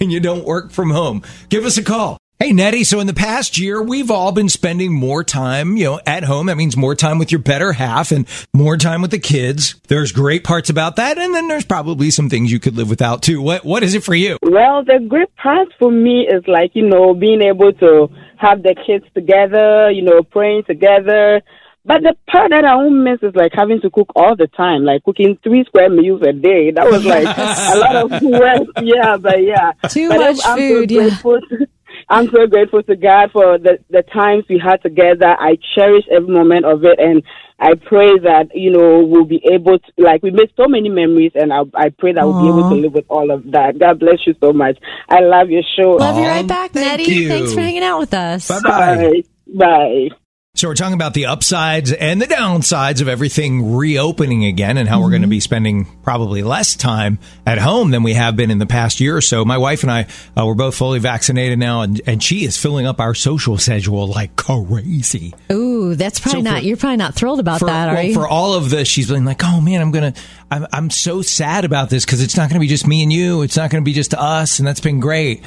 and 0.00 0.12
you 0.12 0.20
don't 0.20 0.44
work 0.44 0.70
from 0.70 0.90
home, 0.90 1.22
give 1.48 1.64
us 1.64 1.78
a 1.78 1.82
call. 1.82 2.19
Hey, 2.42 2.52
Nettie. 2.52 2.84
So 2.84 3.00
in 3.00 3.06
the 3.06 3.12
past 3.12 3.58
year, 3.58 3.82
we've 3.82 4.10
all 4.10 4.32
been 4.32 4.48
spending 4.48 4.94
more 4.94 5.22
time, 5.22 5.76
you 5.76 5.84
know, 5.84 6.00
at 6.06 6.24
home. 6.24 6.46
That 6.46 6.56
means 6.56 6.74
more 6.74 6.94
time 6.94 7.18
with 7.18 7.30
your 7.30 7.38
better 7.38 7.74
half 7.74 8.12
and 8.12 8.26
more 8.54 8.78
time 8.78 9.02
with 9.02 9.10
the 9.10 9.18
kids. 9.18 9.74
There's 9.88 10.10
great 10.10 10.42
parts 10.42 10.70
about 10.70 10.96
that. 10.96 11.18
And 11.18 11.34
then 11.34 11.48
there's 11.48 11.66
probably 11.66 12.10
some 12.10 12.30
things 12.30 12.50
you 12.50 12.58
could 12.58 12.78
live 12.78 12.88
without 12.88 13.20
too. 13.20 13.42
What, 13.42 13.66
what 13.66 13.82
is 13.82 13.92
it 13.92 14.04
for 14.04 14.14
you? 14.14 14.38
Well, 14.42 14.82
the 14.82 15.04
great 15.06 15.36
part 15.36 15.68
for 15.78 15.92
me 15.92 16.26
is 16.26 16.42
like, 16.46 16.70
you 16.72 16.88
know, 16.88 17.12
being 17.12 17.42
able 17.42 17.74
to 17.74 18.08
have 18.38 18.62
the 18.62 18.74
kids 18.86 19.04
together, 19.12 19.90
you 19.90 20.00
know, 20.00 20.22
praying 20.22 20.64
together. 20.64 21.42
But 21.84 22.02
the 22.02 22.16
part 22.30 22.52
that 22.52 22.64
I 22.64 22.74
won't 22.76 23.04
miss 23.04 23.22
is 23.22 23.34
like 23.34 23.52
having 23.54 23.82
to 23.82 23.90
cook 23.90 24.12
all 24.16 24.34
the 24.34 24.46
time, 24.46 24.84
like 24.84 25.04
cooking 25.04 25.38
three 25.42 25.64
square 25.64 25.90
meals 25.90 26.22
a 26.22 26.32
day. 26.32 26.70
That 26.70 26.90
was 26.90 27.04
like 27.04 27.24
a 27.36 27.78
lot 27.78 27.96
of 27.96 28.22
work. 28.22 28.68
Yeah, 28.82 29.18
but 29.18 29.42
yeah. 29.44 29.72
Too 29.90 30.08
But 30.08 30.20
much 30.20 30.38
I'm 30.46 30.56
food, 30.56 30.90
So 30.90 31.00
yeah. 31.00 31.66
Grateful 32.10 32.32
to- 32.32 32.40
I'm 32.40 32.44
so 32.44 32.46
grateful 32.50 32.82
to 32.82 32.96
God 32.96 33.30
for 33.32 33.58
the, 33.58 33.78
the 33.90 34.02
times 34.02 34.44
we 34.48 34.58
had 34.58 34.82
together. 34.82 35.26
I 35.38 35.56
cherish 35.74 36.04
every 36.10 36.28
moment 36.34 36.64
of 36.66 36.84
it 36.84 36.98
and 36.98 37.22
I 37.58 37.74
pray 37.74 38.18
that, 38.20 38.48
you 38.54 38.70
know, 38.70 39.04
we'll 39.04 39.26
be 39.26 39.42
able 39.52 39.78
to, 39.78 39.92
like, 39.98 40.22
we 40.22 40.30
made 40.30 40.50
so 40.56 40.66
many 40.66 40.88
memories 40.88 41.32
and 41.34 41.52
I, 41.52 41.60
I 41.74 41.90
pray 41.90 42.12
that 42.14 42.24
we'll 42.24 42.40
be 42.40 42.48
able 42.48 42.68
to 42.70 42.74
live 42.74 42.94
with 42.94 43.04
all 43.08 43.30
of 43.30 43.44
that. 43.52 43.78
God 43.78 44.00
bless 44.00 44.26
you 44.26 44.34
so 44.40 44.52
much. 44.52 44.78
I 45.08 45.20
love 45.20 45.50
your 45.50 45.62
show. 45.76 45.90
Love 45.96 46.16
you 46.16 46.24
Aw, 46.24 46.28
right 46.28 46.46
back, 46.46 46.70
thank 46.72 47.00
Nettie. 47.00 47.12
you. 47.12 47.28
Thanks 47.28 47.52
for 47.52 47.60
hanging 47.60 47.82
out 47.82 48.00
with 48.00 48.14
us. 48.14 48.48
Bye 48.48 48.60
bye. 48.60 49.22
Bye. 49.54 50.08
So 50.56 50.66
we're 50.66 50.74
talking 50.74 50.94
about 50.94 51.14
the 51.14 51.26
upsides 51.26 51.92
and 51.92 52.20
the 52.20 52.26
downsides 52.26 53.00
of 53.00 53.06
everything 53.06 53.76
reopening 53.76 54.44
again 54.44 54.78
and 54.78 54.88
how 54.88 55.00
we're 55.00 55.10
going 55.10 55.22
to 55.22 55.28
be 55.28 55.38
spending 55.38 55.86
probably 56.02 56.42
less 56.42 56.74
time 56.74 57.20
at 57.46 57.58
home 57.58 57.92
than 57.92 58.02
we 58.02 58.14
have 58.14 58.34
been 58.34 58.50
in 58.50 58.58
the 58.58 58.66
past 58.66 58.98
year 58.98 59.16
or 59.16 59.20
so. 59.20 59.44
My 59.44 59.58
wife 59.58 59.84
and 59.84 59.92
I, 59.92 60.08
uh, 60.36 60.44
we're 60.44 60.54
both 60.56 60.74
fully 60.74 60.98
vaccinated 60.98 61.56
now 61.60 61.82
and, 61.82 62.00
and 62.04 62.20
she 62.20 62.44
is 62.44 62.56
filling 62.56 62.84
up 62.84 62.98
our 62.98 63.14
social 63.14 63.58
schedule 63.58 64.08
like 64.08 64.34
crazy. 64.34 65.32
Ooh, 65.52 65.94
that's 65.94 66.18
probably 66.18 66.40
So 66.42 66.48
for- 66.48 66.52
not, 66.54 66.64
you're 66.64 66.76
probably 66.76 66.96
not 66.96 67.14
thrilled 67.14 67.38
about 67.38 67.60
for, 67.60 67.66
that, 67.66 67.88
are 67.88 67.94
well, 67.94 68.02
you? 68.02 68.14
for 68.14 68.26
all 68.26 68.54
of 68.54 68.70
this, 68.70 68.88
she's 68.88 69.08
been 69.08 69.24
like, 69.24 69.42
"Oh 69.44 69.60
man, 69.60 69.80
I'm 69.80 69.92
gonna, 69.92 70.14
I'm, 70.50 70.66
I'm 70.72 70.90
so 70.90 71.22
sad 71.22 71.64
about 71.64 71.90
this 71.90 72.04
because 72.04 72.20
it's 72.20 72.36
not 72.36 72.48
gonna 72.50 72.58
be 72.60 72.66
just 72.66 72.88
me 72.88 73.04
and 73.04 73.12
you. 73.12 73.42
It's 73.42 73.56
not 73.56 73.70
gonna 73.70 73.82
be 73.84 73.92
just 73.92 74.14
us, 74.14 74.58
and 74.58 74.66
that's 74.66 74.80
been 74.80 74.98
great." 74.98 75.44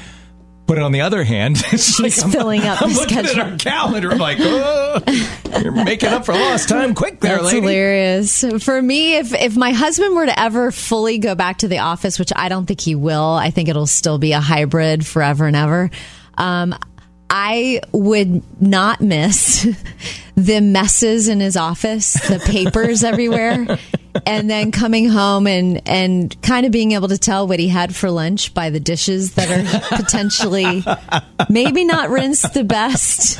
But 0.65 0.79
on 0.79 0.91
the 0.93 1.01
other 1.01 1.23
hand, 1.25 1.57
it's 1.71 1.99
like 1.99 2.13
She's 2.13 2.23
I'm- 2.23 2.31
filling 2.31 2.61
up 2.61 2.81
I'm 2.81 2.93
looking 2.93 3.25
schedule. 3.25 3.41
at 3.41 3.51
our 3.51 3.57
calendar. 3.57 4.11
I'm 4.11 4.17
like, 4.17 4.37
oh, 4.39 5.01
"You're 5.61 5.71
making 5.73 6.09
up 6.09 6.25
for 6.25 6.33
lost 6.33 6.69
time, 6.69 6.95
quick 6.95 7.19
there, 7.19 7.33
That's 7.33 7.47
lady." 7.47 7.59
hilarious. 7.61 8.45
For 8.63 8.81
me, 8.81 9.17
if 9.17 9.33
if 9.33 9.57
my 9.57 9.71
husband 9.71 10.15
were 10.15 10.25
to 10.25 10.39
ever 10.39 10.71
fully 10.71 11.17
go 11.17 11.35
back 11.35 11.57
to 11.59 11.67
the 11.67 11.79
office, 11.79 12.17
which 12.17 12.31
I 12.35 12.47
don't 12.49 12.65
think 12.65 12.79
he 12.81 12.95
will, 12.95 13.31
I 13.33 13.49
think 13.51 13.67
it'll 13.69 13.87
still 13.87 14.17
be 14.17 14.31
a 14.31 14.39
hybrid 14.39 15.05
forever 15.05 15.47
and 15.47 15.55
ever. 15.55 15.91
Um, 16.37 16.73
I 17.29 17.81
would 17.91 18.41
not 18.61 19.01
miss 19.01 19.63
the 20.35 20.61
messes 20.61 21.27
in 21.27 21.39
his 21.41 21.57
office, 21.57 22.13
the 22.13 22.39
papers 22.39 23.03
everywhere, 23.03 23.79
and 24.25 24.49
then 24.49 24.71
coming 24.71 25.09
home 25.09 25.47
and 25.47 25.81
and 25.87 26.39
kind 26.41 26.65
of 26.65 26.71
being 26.71 26.91
able 26.91 27.07
to 27.07 27.17
tell 27.17 27.47
what 27.47 27.59
he 27.59 27.67
had 27.67 27.95
for 27.95 28.11
lunch 28.11 28.53
by 28.53 28.69
the 28.69 28.79
dishes 28.79 29.33
that 29.35 29.49
are 29.49 29.97
potentially 29.97 30.83
maybe 31.49 31.83
not 31.85 32.09
rinsed 32.09 32.53
the 32.53 32.63
best. 32.63 33.39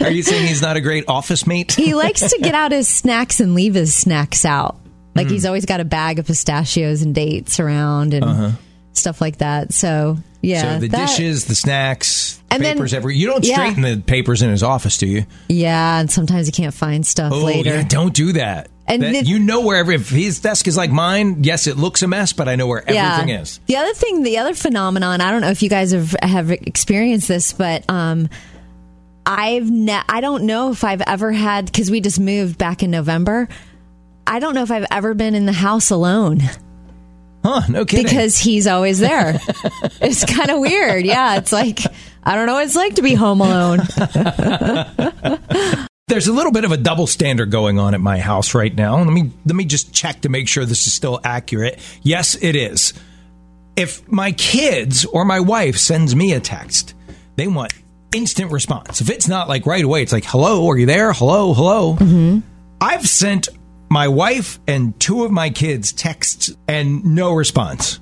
Are 0.00 0.10
you 0.10 0.22
saying 0.22 0.46
he's 0.46 0.62
not 0.62 0.76
a 0.76 0.80
great 0.80 1.04
office 1.08 1.46
mate? 1.46 1.72
he 1.72 1.94
likes 1.94 2.20
to 2.20 2.38
get 2.40 2.54
out 2.54 2.72
his 2.72 2.88
snacks 2.88 3.40
and 3.40 3.54
leave 3.54 3.74
his 3.74 3.94
snacks 3.94 4.44
out. 4.44 4.76
Like 5.14 5.28
he's 5.28 5.46
always 5.46 5.64
got 5.64 5.80
a 5.80 5.84
bag 5.84 6.18
of 6.18 6.26
pistachios 6.26 7.02
and 7.02 7.14
dates 7.14 7.60
around 7.60 8.14
and 8.14 8.56
stuff 8.92 9.20
like 9.20 9.38
that. 9.38 9.72
So 9.72 10.16
yeah, 10.42 10.58
Uh-huh. 10.62 10.74
so 10.74 10.80
the 10.80 10.88
that- 10.88 11.08
dishes, 11.08 11.44
the 11.46 11.54
snacks, 11.54 12.40
And 12.54 12.64
then- 12.64 12.94
every. 12.94 13.16
You 13.16 13.26
don't 13.26 13.44
yeah. 13.44 13.54
straighten 13.54 13.82
the 13.82 14.02
papers 14.04 14.42
in 14.42 14.50
his 14.50 14.62
office, 14.62 14.98
do 14.98 15.06
you? 15.06 15.24
Yeah, 15.48 16.00
and 16.00 16.10
sometimes 16.10 16.46
you 16.46 16.52
can't 16.52 16.74
find 16.74 17.06
stuff 17.06 17.32
Oh, 17.34 17.44
later. 17.44 17.70
yeah, 17.70 17.82
don't 17.82 18.14
do 18.14 18.32
that. 18.32 18.68
And 18.86 19.02
That- 19.02 19.12
the- 19.12 19.22
you 19.24 19.38
know 19.38 19.60
wherever 19.62 19.92
if 19.92 20.10
his 20.10 20.40
desk 20.40 20.66
is 20.68 20.76
like 20.76 20.90
mine, 20.90 21.42
yes, 21.42 21.66
it 21.66 21.76
looks 21.78 22.02
a 22.02 22.06
mess, 22.06 22.32
but 22.34 22.48
I 22.48 22.56
know 22.56 22.66
where 22.66 22.82
everything 22.88 23.30
is. 23.30 23.60
The 23.66 23.76
other 23.76 23.94
thing, 23.94 24.22
the 24.22 24.38
other 24.38 24.54
phenomenon, 24.54 25.20
I 25.22 25.30
don't 25.30 25.40
know 25.40 25.50
if 25.50 25.62
you 25.62 25.68
guys 25.70 25.92
have 25.92 26.14
have 26.22 26.50
experienced 26.50 27.26
this, 27.28 27.52
but 27.54 27.84
um, 27.88 28.28
I've 29.26 29.70
ne- 29.70 30.02
I 30.08 30.20
don't 30.20 30.44
know 30.44 30.70
if 30.70 30.84
I've 30.84 31.00
ever 31.00 31.32
had 31.32 31.64
because 31.66 31.90
we 31.90 32.00
just 32.02 32.20
moved 32.20 32.58
back 32.58 32.82
in 32.82 32.90
November. 32.90 33.48
I 34.26 34.38
don't 34.38 34.54
know 34.54 34.62
if 34.62 34.70
I've 34.70 34.86
ever 34.90 35.14
been 35.14 35.34
in 35.34 35.46
the 35.46 35.52
house 35.52 35.90
alone 35.90 36.42
Huh? 37.44 37.60
No 37.68 37.84
kidding. 37.84 38.04
because 38.06 38.38
he's 38.38 38.66
always 38.66 38.98
there. 39.00 39.38
it's 40.00 40.24
kind 40.24 40.50
of 40.50 40.60
weird. 40.60 41.04
Yeah, 41.04 41.36
it's 41.36 41.52
like 41.52 41.78
I 42.24 42.34
don't 42.34 42.46
know 42.46 42.54
what 42.54 42.64
it's 42.64 42.74
like 42.74 42.94
to 42.94 43.02
be 43.02 43.14
home 43.14 43.40
alone. 43.40 43.80
There's 46.06 46.26
a 46.26 46.32
little 46.32 46.52
bit 46.52 46.64
of 46.64 46.72
a 46.72 46.76
double 46.76 47.06
standard 47.06 47.50
going 47.50 47.78
on 47.78 47.94
at 47.94 48.00
my 48.00 48.18
house 48.18 48.54
right 48.54 48.74
now. 48.74 48.98
Let 48.98 49.06
me 49.06 49.30
let 49.46 49.56
me 49.56 49.64
just 49.64 49.92
check 49.94 50.20
to 50.22 50.28
make 50.28 50.48
sure 50.48 50.64
this 50.64 50.86
is 50.86 50.92
still 50.92 51.18
accurate. 51.24 51.78
Yes, 52.02 52.36
it 52.42 52.56
is. 52.56 52.92
If 53.74 54.06
my 54.10 54.32
kids 54.32 55.04
or 55.06 55.24
my 55.24 55.40
wife 55.40 55.76
sends 55.78 56.14
me 56.14 56.34
a 56.34 56.40
text, 56.40 56.94
they 57.36 57.46
want 57.46 57.72
instant 58.14 58.52
response. 58.52 59.00
If 59.00 59.10
it's 59.10 59.28
not 59.28 59.48
like 59.48 59.66
right 59.66 59.82
away, 59.82 60.02
it's 60.02 60.12
like, 60.12 60.26
"Hello, 60.26 60.68
are 60.68 60.76
you 60.76 60.86
there? 60.86 61.12
Hello, 61.14 61.54
hello." 61.54 61.94
Mm-hmm. 61.94 62.40
I've 62.80 63.08
sent 63.08 63.48
my 63.88 64.08
wife 64.08 64.60
and 64.66 64.98
two 65.00 65.24
of 65.24 65.30
my 65.30 65.50
kids 65.50 65.92
texts 65.92 66.52
and 66.68 67.02
no 67.04 67.32
response. 67.32 67.98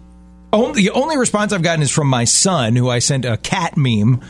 Only, 0.53 0.83
the 0.83 0.91
only 0.91 1.17
response 1.17 1.53
I've 1.53 1.63
gotten 1.63 1.83
is 1.83 1.91
from 1.91 2.09
my 2.09 2.25
son, 2.25 2.77
who 2.77 2.89
I 2.91 2.99
sent 2.99 3.25
a 3.25 3.37
cat 3.39 3.77
meme, 3.77 4.21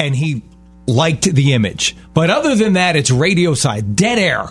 and 0.00 0.14
he 0.16 0.42
liked 0.86 1.22
the 1.24 1.52
image. 1.54 1.94
But 2.14 2.30
other 2.30 2.54
than 2.56 2.72
that, 2.72 2.96
it's 2.96 3.10
radio 3.10 3.54
side, 3.54 3.94
dead 3.94 4.18
air 4.18 4.48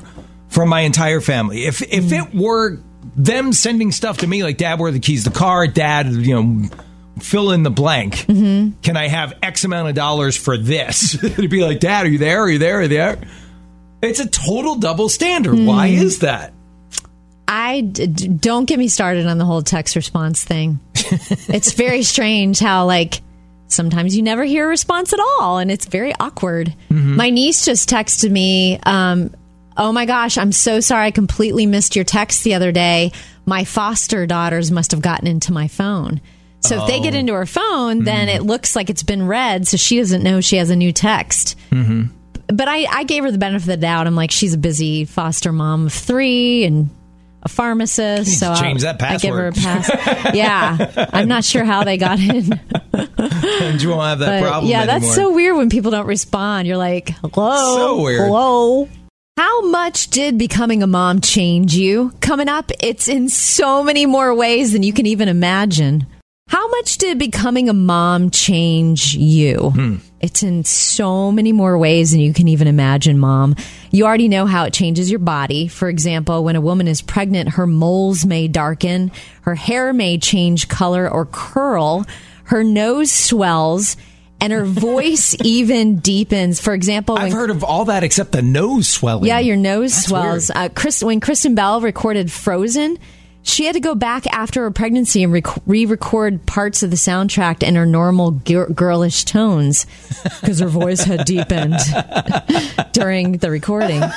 from 0.47 0.69
my 0.69 0.81
entire 0.81 1.19
family. 1.21 1.65
If 1.65 1.81
if 1.81 2.11
it 2.13 2.33
were 2.33 2.77
them 3.15 3.51
sending 3.51 3.91
stuff 3.91 4.19
to 4.19 4.27
me 4.27 4.43
like 4.43 4.57
dad 4.57 4.79
where 4.79 4.87
are 4.89 4.91
the 4.91 4.99
keys 4.99 5.23
to 5.25 5.31
the 5.31 5.37
car 5.37 5.67
dad 5.67 6.07
you 6.07 6.33
know 6.41 6.69
fill 7.19 7.51
in 7.51 7.63
the 7.63 7.69
blank 7.71 8.13
Mm-hmm. 8.27 8.79
can 8.81 8.95
i 8.95 9.07
have 9.07 9.33
x 9.41 9.63
amount 9.65 9.89
of 9.89 9.95
dollars 9.95 10.37
for 10.37 10.55
this 10.55 11.17
to 11.35 11.47
be 11.49 11.63
like 11.63 11.79
dad 11.79 12.05
are 12.05 12.09
you 12.09 12.19
there 12.19 12.41
are 12.43 12.49
you 12.49 12.59
there 12.59 12.77
are 12.77 12.81
you 12.83 12.87
there 12.87 13.17
it's 14.03 14.19
a 14.19 14.29
total 14.29 14.75
double 14.75 15.09
standard 15.09 15.57
why 15.57 15.89
Mm. 15.89 16.01
is 16.03 16.19
that 16.19 16.53
I 17.53 17.81
d- 17.81 18.29
don't 18.29 18.63
get 18.63 18.79
me 18.79 18.87
started 18.87 19.27
on 19.27 19.37
the 19.37 19.43
whole 19.43 19.61
text 19.61 19.97
response 19.97 20.41
thing. 20.41 20.79
it's 20.95 21.73
very 21.73 22.01
strange 22.01 22.59
how 22.59 22.85
like 22.85 23.21
sometimes 23.67 24.15
you 24.15 24.23
never 24.23 24.45
hear 24.45 24.67
a 24.67 24.69
response 24.69 25.11
at 25.11 25.19
all, 25.19 25.57
and 25.57 25.69
it's 25.69 25.85
very 25.85 26.13
awkward. 26.17 26.73
Mm-hmm. 26.89 27.17
My 27.17 27.29
niece 27.29 27.65
just 27.65 27.89
texted 27.89 28.31
me, 28.31 28.79
um, 28.83 29.35
"Oh 29.75 29.91
my 29.91 30.05
gosh, 30.05 30.37
I'm 30.37 30.53
so 30.53 30.79
sorry, 30.79 31.07
I 31.07 31.11
completely 31.11 31.65
missed 31.65 31.97
your 31.97 32.05
text 32.05 32.45
the 32.45 32.53
other 32.53 32.71
day. 32.71 33.11
My 33.45 33.65
foster 33.65 34.25
daughters 34.25 34.71
must 34.71 34.91
have 34.91 35.01
gotten 35.01 35.27
into 35.27 35.51
my 35.51 35.67
phone." 35.67 36.21
So 36.61 36.81
if 36.81 36.87
they 36.87 37.01
get 37.01 37.15
oh. 37.15 37.17
into 37.17 37.33
her 37.33 37.47
phone, 37.47 38.05
then 38.05 38.27
mm-hmm. 38.27 38.37
it 38.37 38.43
looks 38.43 38.77
like 38.77 38.89
it's 38.89 39.03
been 39.03 39.27
read, 39.27 39.67
so 39.67 39.75
she 39.75 39.97
doesn't 39.97 40.23
know 40.23 40.39
she 40.39 40.55
has 40.55 40.69
a 40.69 40.75
new 40.75 40.93
text 40.93 41.57
mm-hmm. 41.71 42.03
but 42.47 42.67
I, 42.67 42.85
I 42.85 43.03
gave 43.03 43.23
her 43.23 43.31
the 43.31 43.39
benefit 43.39 43.63
of 43.63 43.65
the 43.65 43.77
doubt. 43.77 44.05
I'm 44.05 44.15
like, 44.15 44.29
she's 44.29 44.53
a 44.53 44.59
busy 44.59 45.03
foster 45.05 45.51
mom 45.51 45.87
of 45.87 45.93
three 45.93 46.63
and 46.65 46.91
a 47.43 47.49
pharmacist. 47.49 48.39
So 48.39 48.53
change 48.55 48.83
I, 48.83 48.93
that 48.93 49.01
I 49.03 49.17
give 49.17 49.33
her 49.35 49.47
a 49.47 49.51
pass. 49.51 49.89
yeah, 50.33 51.09
I'm 51.13 51.27
not 51.27 51.43
sure 51.43 51.63
how 51.63 51.83
they 51.83 51.97
got 51.97 52.19
in. 52.19 52.59
and 52.93 53.81
you 53.81 53.89
won't 53.89 54.03
have 54.03 54.19
that 54.19 54.41
But 54.41 54.47
problem 54.47 54.69
yeah, 54.71 54.81
anymore. 54.83 54.99
that's 54.99 55.15
so 55.15 55.31
weird 55.33 55.57
when 55.57 55.69
people 55.69 55.91
don't 55.91 56.05
respond. 56.07 56.67
You're 56.67 56.77
like, 56.77 57.09
hello, 57.09 57.75
So 57.75 58.01
weird. 58.03 58.21
hello. 58.27 58.89
How 59.37 59.61
much 59.61 60.09
did 60.09 60.37
becoming 60.37 60.83
a 60.83 60.87
mom 60.87 61.21
change 61.21 61.73
you? 61.73 62.11
Coming 62.21 62.47
up, 62.49 62.71
it's 62.79 63.07
in 63.07 63.29
so 63.29 63.83
many 63.83 64.05
more 64.05 64.35
ways 64.35 64.73
than 64.73 64.83
you 64.83 64.93
can 64.93 65.05
even 65.05 65.27
imagine. 65.29 66.05
How 66.47 66.67
much 66.67 66.97
did 66.97 67.17
becoming 67.17 67.69
a 67.69 67.73
mom 67.73 68.29
change 68.29 69.15
you? 69.15 69.71
Hmm. 69.71 69.95
It's 70.21 70.43
in 70.43 70.63
so 70.63 71.31
many 71.31 71.51
more 71.51 71.77
ways 71.77 72.11
than 72.11 72.19
you 72.19 72.33
can 72.33 72.47
even 72.47 72.67
imagine, 72.67 73.17
mom. 73.17 73.55
You 73.89 74.05
already 74.05 74.27
know 74.27 74.45
how 74.45 74.65
it 74.65 74.73
changes 74.73 75.09
your 75.09 75.19
body. 75.19 75.67
For 75.67 75.89
example, 75.89 76.43
when 76.43 76.55
a 76.55 76.61
woman 76.61 76.87
is 76.87 77.01
pregnant, 77.01 77.49
her 77.49 77.65
moles 77.65 78.25
may 78.25 78.47
darken, 78.47 79.11
her 79.41 79.55
hair 79.55 79.93
may 79.93 80.17
change 80.17 80.67
color 80.67 81.09
or 81.09 81.25
curl, 81.25 82.05
her 82.45 82.63
nose 82.63 83.11
swells, 83.11 83.97
and 84.39 84.53
her 84.53 84.65
voice 84.65 85.35
even 85.43 85.97
deepens. 85.99 86.59
For 86.59 86.73
example, 86.73 87.17
i've 87.17 87.33
heard 87.33 87.51
of 87.51 87.63
all 87.63 87.85
that 87.85 88.03
except 88.03 88.31
the 88.31 88.41
nose 88.41 88.89
swelling 88.89 89.25
yeah, 89.25 89.39
your 89.39 89.55
nose 89.55 89.93
That's 89.93 90.07
swells. 90.07 90.51
Uh, 90.51 90.69
Chris, 90.69 91.01
when 91.03 91.19
Kristen 91.19 91.55
Bell 91.55 91.81
recorded 91.81 92.31
Frozen, 92.31 92.97
she 93.43 93.65
had 93.65 93.73
to 93.73 93.79
go 93.79 93.95
back 93.95 94.27
after 94.27 94.61
her 94.61 94.71
pregnancy 94.71 95.23
and 95.23 95.33
rec- 95.33 95.65
re-record 95.65 96.45
parts 96.45 96.83
of 96.83 96.89
the 96.89 96.95
soundtrack 96.95 97.63
in 97.63 97.75
her 97.75 97.85
normal 97.85 98.31
girlish 98.31 99.25
tones 99.25 99.87
because 100.41 100.59
her 100.59 100.67
voice 100.67 101.03
had 101.03 101.25
deepened 101.25 101.75
during 102.93 103.33
the 103.33 103.49
recording. 103.51 104.01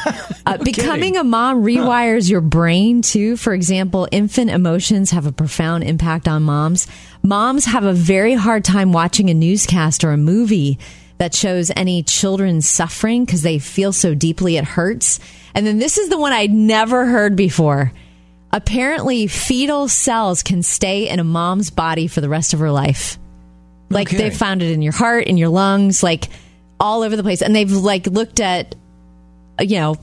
Uh, 0.46 0.58
becoming 0.58 1.16
a 1.16 1.24
mom 1.24 1.64
rewires 1.64 2.28
your 2.28 2.42
brain 2.42 3.00
too. 3.00 3.34
For 3.34 3.54
example, 3.54 4.06
infant 4.12 4.50
emotions 4.50 5.10
have 5.12 5.24
a 5.24 5.32
profound 5.32 5.84
impact 5.84 6.28
on 6.28 6.42
moms. 6.42 6.87
Moms 7.22 7.64
have 7.64 7.84
a 7.84 7.94
very 7.94 8.34
hard 8.34 8.62
time 8.62 8.92
watching 8.92 9.30
a 9.30 9.34
newscast 9.34 10.04
or 10.04 10.10
a 10.10 10.18
movie 10.18 10.78
that 11.16 11.34
shows 11.34 11.70
any 11.74 12.02
children 12.02 12.60
suffering 12.60 13.24
because 13.24 13.40
they 13.40 13.58
feel 13.58 13.90
so 13.94 14.14
deeply 14.14 14.58
it 14.58 14.64
hurts. 14.64 15.18
And 15.54 15.66
then 15.66 15.78
this 15.78 15.96
is 15.96 16.10
the 16.10 16.18
one 16.18 16.32
I'd 16.32 16.52
never 16.52 17.06
heard 17.06 17.37
before. 17.37 17.90
Apparently, 18.55 19.27
fetal 19.27 19.88
cells 19.88 20.43
can 20.45 20.62
stay 20.62 21.09
in 21.11 21.19
a 21.19 21.25
mom's 21.25 21.71
body 21.71 22.07
for 22.07 22.21
the 22.21 22.29
rest 22.29 22.55
of 22.55 22.61
her 22.61 22.71
life. 22.71 23.19
Like 23.90 24.09
Okay. 24.09 24.17
they 24.17 24.31
found 24.31 24.62
it 24.62 24.71
in 24.71 24.81
your 24.81 24.93
heart, 24.93 25.27
in 25.27 25.37
your 25.37 25.49
lungs, 25.49 26.03
like 26.05 26.29
all 26.79 27.03
over 27.03 27.17
the 27.17 27.25
place. 27.25 27.43
And 27.43 27.55
they've 27.55 27.71
like 27.71 28.07
looked 28.07 28.38
at, 28.38 28.77
uh, 29.61 29.64
you 29.64 29.79
know, 29.79 29.97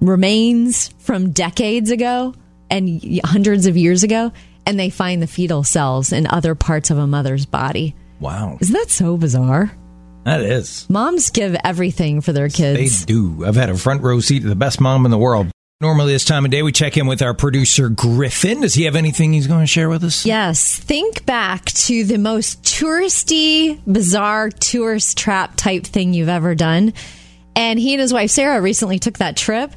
remains 0.00 0.88
from 1.00 1.30
decades 1.30 1.90
ago 1.90 2.34
and 2.70 3.20
hundreds 3.24 3.66
of 3.66 3.76
years 3.76 4.02
ago, 4.02 4.32
and 4.66 4.80
they 4.80 4.88
find 4.90 5.20
the 5.22 5.26
fetal 5.26 5.62
cells 5.62 6.10
in 6.10 6.26
other 6.26 6.54
parts 6.54 6.90
of 6.90 6.96
a 6.98 7.06
mother's 7.06 7.44
body. 7.46 7.94
wow 8.18 8.56
Isn't 8.60 8.72
that 8.72 8.90
so 8.90 9.16
bizarre? 9.18 9.70
that 10.24 10.40
is 10.40 10.86
Moms 10.88 11.28
give 11.30 11.54
everything 11.64 12.22
for 12.22 12.32
their 12.32 12.48
kids. 12.48 13.04
They 13.04 13.12
do. 13.12 13.44
I've 13.44 13.56
had 13.56 13.68
a 13.68 13.76
front 13.76 14.02
row 14.02 14.20
seat 14.20 14.40
to 14.40 14.48
the 14.48 14.54
best 14.56 14.80
mom 14.80 15.04
in 15.04 15.10
the 15.10 15.18
world. 15.18 15.50
Normally, 15.82 16.12
this 16.12 16.24
time 16.24 16.44
of 16.44 16.52
day, 16.52 16.62
we 16.62 16.70
check 16.70 16.96
in 16.96 17.08
with 17.08 17.22
our 17.22 17.34
producer, 17.34 17.88
Griffin. 17.88 18.60
Does 18.60 18.72
he 18.72 18.84
have 18.84 18.94
anything 18.94 19.32
he's 19.32 19.48
going 19.48 19.62
to 19.62 19.66
share 19.66 19.88
with 19.88 20.04
us? 20.04 20.24
Yes, 20.24 20.78
think 20.78 21.26
back 21.26 21.64
to 21.64 22.04
the 22.04 22.18
most 22.18 22.62
touristy, 22.62 23.80
bizarre 23.84 24.48
tourist 24.50 25.18
trap 25.18 25.54
type 25.56 25.82
thing 25.82 26.14
you've 26.14 26.28
ever 26.28 26.54
done. 26.54 26.92
And 27.56 27.80
he 27.80 27.94
and 27.94 28.00
his 28.00 28.12
wife 28.12 28.30
Sarah 28.30 28.60
recently 28.60 29.00
took 29.00 29.18
that 29.18 29.36
trip 29.36 29.72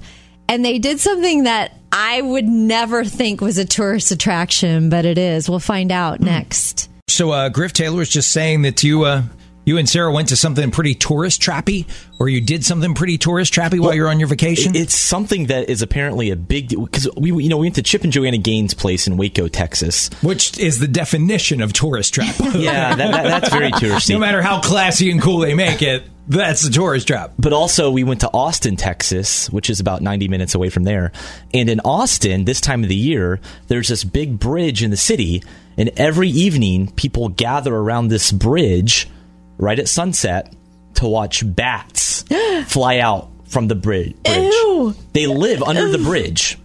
and 0.48 0.64
they 0.64 0.78
did 0.78 1.00
something 1.00 1.46
that 1.46 1.74
I 1.92 2.22
would 2.22 2.46
never 2.46 3.04
think 3.04 3.42
was 3.42 3.58
a 3.58 3.66
tourist 3.66 4.12
attraction, 4.12 4.92
but 4.92 5.06
it 5.06 5.18
is. 5.18 5.50
We'll 5.50 5.58
find 5.58 5.92
out 5.92 6.20
next. 6.22 6.88
So, 7.08 7.32
uh, 7.32 7.50
Griff 7.50 7.74
Taylor 7.74 7.98
was 7.98 8.10
just 8.10 8.32
saying 8.32 8.62
that 8.62 8.84
you, 8.84 9.06
uh, 9.06 9.24
you 9.66 9.78
and 9.78 9.90
Sarah 9.90 10.12
went 10.12 10.30
to 10.30 10.36
something 10.36 10.72
pretty 10.72 10.96
tourist 10.96 11.42
trappy, 11.42 11.88
or 12.20 12.30
you 12.30 12.40
did 12.40 12.64
something 12.64 12.94
pretty 12.94 13.18
tourist 13.18 13.54
trappy 13.54 13.80
while 13.80 13.94
you're 13.94 14.10
on 14.10 14.20
your 14.20 14.28
vacation. 14.28 14.76
It's 14.76 14.96
something 14.96 15.48
that 15.48 15.70
is 15.70 15.82
apparently 15.82 16.30
a 16.30 16.36
big 16.36 16.70
deal 16.70 16.86
because 16.86 17.10
we, 17.18 17.32
you 17.44 17.50
know, 17.50 17.58
we 17.58 17.66
went 17.66 17.76
to 17.76 17.84
Chip 17.84 18.04
and 18.04 18.14
Joanna 18.14 18.38
Gaines' 18.38 18.74
place 18.74 19.08
in 19.08 19.18
Waco, 19.18 19.48
Texas. 19.48 20.10
which 20.22 20.58
is 20.60 20.80
the 20.80 20.88
definition 20.88 21.62
of 21.62 21.74
tourist 21.74 22.14
trap. 22.14 22.36
Yeah, 22.56 22.96
that, 22.96 23.12
that, 23.12 23.24
that's 23.24 23.50
very 23.50 23.72
touristy. 23.74 24.12
no 24.12 24.20
matter 24.20 24.42
how 24.42 24.62
classy 24.62 25.12
and 25.12 25.22
cool 25.22 25.40
they 25.40 25.56
make 25.56 25.82
it, 25.82 26.04
that's 26.28 26.64
a 26.64 26.72
tourist 26.72 27.08
trap. 27.08 27.34
But 27.38 27.54
also, 27.54 27.92
we 27.92 28.04
went 28.04 28.22
to 28.22 28.30
Austin, 28.34 28.76
Texas, 28.78 29.50
which 29.50 29.70
is 29.70 29.80
about 29.80 30.02
90 30.02 30.28
minutes 30.28 30.56
away 30.56 30.70
from 30.70 30.84
there. 30.84 31.12
And 31.54 31.70
in 31.70 31.82
Austin, 31.82 32.46
this 32.46 32.62
time 32.62 32.82
of 32.84 32.90
the 32.90 32.96
year, 32.96 33.40
there's 33.68 33.90
this 33.90 34.04
big 34.04 34.40
bridge 34.40 34.84
in 34.84 34.90
the 34.92 34.98
city. 34.98 35.44
And 35.78 35.90
every 35.98 36.30
evening, 36.30 36.92
people 36.94 37.28
gather 37.30 37.76
around 37.76 38.08
this 38.08 38.32
bridge 38.32 39.10
right 39.58 39.78
at 39.80 39.88
sunset 39.88 40.54
to 40.96 41.08
watch 41.08 41.44
bats 41.46 42.24
fly 42.68 43.00
out 43.00 43.30
from 43.48 43.68
the 43.68 43.76
bridge. 43.76 44.16
bridge. 44.24 44.54
Ew. 44.54 44.96
They 45.14 45.28
live 45.28 45.62
under 45.64 45.90
the 45.90 45.98
bridge. 46.00 46.58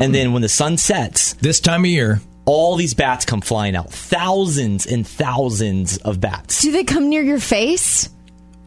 And 0.00 0.14
then 0.14 0.32
when 0.32 0.42
the 0.42 0.48
sun 0.48 0.76
sets, 0.76 1.32
This 1.34 1.58
time 1.60 1.80
of 1.84 1.90
year, 1.90 2.20
all 2.44 2.76
these 2.76 2.94
bats 2.94 3.24
come 3.24 3.40
flying 3.40 3.74
out. 3.74 3.90
Thousands 3.92 4.86
and 4.86 5.06
thousands 5.06 5.96
of 5.98 6.20
bats. 6.20 6.62
Do 6.62 6.70
they 6.72 6.84
come 6.84 7.08
near 7.08 7.22
your 7.22 7.40
face? 7.40 8.08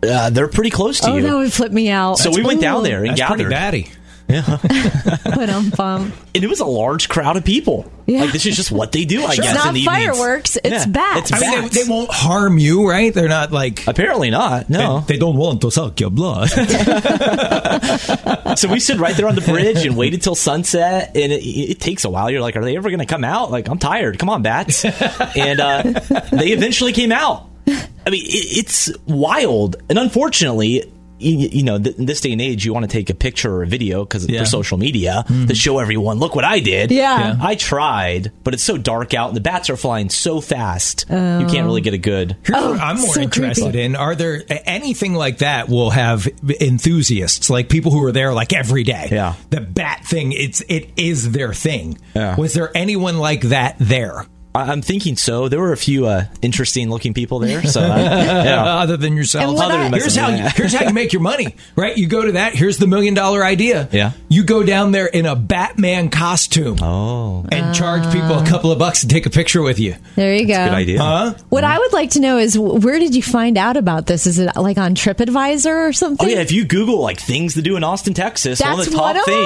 Uh, 0.03 0.29
they're 0.31 0.47
pretty 0.47 0.71
close 0.71 0.99
to 1.01 1.11
Oh, 1.11 1.15
you. 1.17 1.21
that 1.23 1.35
would 1.35 1.53
flip 1.53 1.71
me 1.71 1.89
out. 1.89 2.17
so 2.17 2.31
we 2.31 2.41
went 2.43 2.59
down 2.61 2.83
there 2.83 3.03
and 3.03 3.15
that's 3.17 3.21
pretty 3.21 3.43
gathered. 3.43 3.49
batty. 3.51 3.91
Put 5.33 5.49
on 5.49 5.69
bum. 5.71 6.13
and 6.35 6.43
it 6.43 6.49
was 6.49 6.59
a 6.59 6.65
large 6.65 7.09
crowd 7.09 7.37
of 7.37 7.45
people. 7.45 7.91
Yeah. 8.07 8.21
Like 8.21 8.31
this 8.33 8.45
is 8.45 8.55
just 8.55 8.71
what 8.71 8.91
they 8.91 9.05
do. 9.05 9.23
I 9.23 9.35
Sure. 9.35 9.43
guess 9.43 9.55
It's 9.55 9.61
in 9.61 9.65
not 9.67 9.73
the 9.73 9.79
evenings. 9.81 10.17
fireworks, 10.17 10.55
it's 10.57 10.69
Yeah, 10.69 10.85
bats. 10.87 11.31
It's 11.31 11.43
I 11.43 11.49
mean, 11.61 11.69
they, 11.69 11.83
they 11.83 11.89
won't 11.89 12.11
harm 12.11 12.57
you, 12.57 12.89
right? 12.89 13.13
They're 13.13 13.29
not 13.29 13.51
like 13.51 13.87
Apparently 13.87 14.29
not. 14.31 14.69
No. 14.69 15.01
They, 15.01 15.13
they 15.13 15.19
don't 15.19 15.37
want 15.37 15.61
to 15.61 15.71
suck 15.71 15.99
your 15.99 16.09
blood. 16.09 16.49
so 18.57 18.67
we 18.69 18.79
stood 18.79 18.99
right 18.99 19.15
there 19.15 19.27
on 19.27 19.35
the 19.35 19.41
bridge 19.41 19.85
and 19.85 19.95
waited 19.95 20.21
till 20.21 20.35
sunset. 20.35 21.11
And 21.15 21.31
it, 21.31 21.43
it 21.45 21.79
takes 21.79 22.05
a 22.05 22.09
while. 22.09 22.29
You're 22.29 22.41
like, 22.41 22.55
are 22.55 22.63
they 22.63 22.75
ever 22.77 22.89
going 22.89 22.99
to 22.99 23.05
come 23.05 23.23
out? 23.23 23.51
Like, 23.51 23.67
I'm 23.69 23.79
tired. 23.79 24.19
Come 24.19 24.29
on, 24.29 24.41
bats. 24.41 24.85
and 25.35 25.59
uh, 25.59 25.81
they 26.31 26.49
eventually 26.51 26.93
came 26.93 27.11
out. 27.11 27.47
I 27.67 28.09
mean, 28.09 28.25
it, 28.25 28.57
it's 28.57 28.89
wild. 29.05 29.77
And 29.89 29.97
unfortunately, 29.99 30.91
you, 31.21 31.49
you 31.51 31.63
know, 31.63 31.79
th- 31.79 31.95
in 31.97 32.05
this 32.05 32.21
day 32.21 32.31
and 32.31 32.41
age, 32.41 32.65
you 32.65 32.73
want 32.73 32.83
to 32.83 32.91
take 32.91 33.09
a 33.09 33.13
picture 33.13 33.53
or 33.53 33.63
a 33.63 33.67
video 33.67 34.03
because 34.03 34.27
Yeah. 34.27 34.39
for 34.39 34.45
social 34.45 34.77
media 34.77 35.23
to 35.27 35.33
mm-hmm. 35.33 35.53
show 35.53 35.79
everyone, 35.79 36.19
look 36.19 36.35
what 36.35 36.43
I 36.45 36.59
did. 36.59 36.91
Yeah. 36.91 37.01
Yeah. 37.19 37.35
I 37.41 37.55
tried, 37.55 38.31
but 38.43 38.53
it's 38.53 38.63
so 38.63 38.77
dark 38.77 39.13
out 39.13 39.27
and 39.29 39.37
the 39.37 39.41
bats 39.41 39.69
are 39.69 39.77
flying 39.77 40.09
so 40.09 40.41
fast. 40.41 41.05
You 41.09 41.15
can't 41.15 41.65
really 41.65 41.81
get 41.81 41.93
a 41.93 41.97
good. 41.97 42.37
Here's 42.43 42.57
oh, 42.61 42.71
what 42.71 42.79
I'm 42.79 42.97
more 42.97 43.09
Oh, 43.09 43.13
so 43.13 43.21
interested 43.21 43.63
creepy. 43.63 43.81
in. 43.81 43.95
Are 43.95 44.15
there 44.15 44.43
anything 44.65 45.13
like 45.13 45.39
that 45.39 45.69
will 45.69 45.89
have 45.91 46.27
enthusiasts, 46.61 47.49
like 47.49 47.69
people 47.69 47.91
who 47.91 48.03
are 48.05 48.11
there 48.11 48.33
like 48.33 48.53
every 48.53 48.83
day? 48.83 49.09
Yeah. 49.11 49.35
The 49.49 49.61
bat 49.61 50.05
thing, 50.05 50.31
it's 50.31 50.61
it 50.69 50.89
is 50.97 51.31
their 51.31 51.53
thing. 51.53 51.97
Yeah. 52.15 52.35
Was 52.37 52.53
there 52.53 52.71
anyone 52.75 53.17
like 53.17 53.41
that 53.41 53.75
there? 53.79 54.25
I- 54.53 54.71
I'm 54.71 54.81
thinking 54.81 55.15
so. 55.15 55.47
There 55.47 55.59
were 55.59 55.71
a 55.71 55.77
few 55.77 56.05
uh, 56.07 56.25
interesting 56.41 56.89
looking 56.89 57.13
people 57.13 57.39
there. 57.39 57.63
So, 57.63 57.81
uh, 57.81 57.97
yeah. 58.45 58.63
other 58.63 58.97
than 58.97 59.15
yourself. 59.15 59.45
And 59.45 59.53
what 59.55 59.71
Other 59.71 59.83
than 59.83 59.93
here's 59.93 60.15
how 60.15 60.29
you, 60.29 60.43
here's 60.55 60.73
how 60.73 60.85
you 60.87 60.93
make 60.93 61.13
your 61.13 61.21
money, 61.21 61.55
right? 61.75 61.95
You 61.97 62.07
go 62.07 62.25
to 62.25 62.33
that. 62.33 62.53
Here's 62.53 62.77
the 62.77 62.87
million 62.87 63.13
dollar 63.13 63.43
idea. 63.45 63.87
Yeah. 63.91 64.11
You 64.29 64.43
go 64.43 64.63
down 64.63 64.91
there 64.91 65.07
in 65.07 65.25
a 65.25 65.35
Batman 65.35 66.09
costume 66.09 66.77
Oh, 66.81 67.45
and 67.51 67.73
charge 67.75 68.03
people 68.13 68.37
a 68.39 68.45
couple 68.45 68.71
of 68.71 68.79
bucks 68.79 69.01
to 69.01 69.07
take 69.07 69.25
a 69.25 69.29
picture 69.29 69.61
with 69.61 69.79
you. 69.79 69.95
There 70.15 70.35
you 70.35 70.45
go. 70.47 70.53
good 70.65 70.73
idea. 70.73 70.99
Huh? 70.99 71.33
What 71.49 71.63
I 71.63 71.77
would 71.79 71.93
like 71.93 72.11
to 72.11 72.19
know 72.19 72.37
is 72.37 72.57
where 72.57 72.99
did 72.99 73.15
you 73.15 73.23
find 73.23 73.57
out 73.57 73.77
about 73.77 74.05
this? 74.07 74.27
Is 74.27 74.37
it 74.39 74.55
like 74.57 74.77
on 74.77 74.95
TripAdvisor 74.95 75.89
or 75.89 75.93
something? 75.93 76.27
Oh 76.27 76.29
yeah, 76.29 76.39
if 76.41 76.51
you 76.51 76.65
Google 76.65 76.99
like 76.99 77.19
things 77.19 77.53
to 77.53 77.61
do 77.61 77.77
in 77.77 77.83
Austin, 77.83 78.13
Texas, 78.13 78.59
one 78.59 78.71
of 78.71 78.77
That's 78.79 78.89
the 78.91 78.97
one 78.97 79.15
top 79.15 79.27
of 79.27 79.33
'em? 79.33 79.39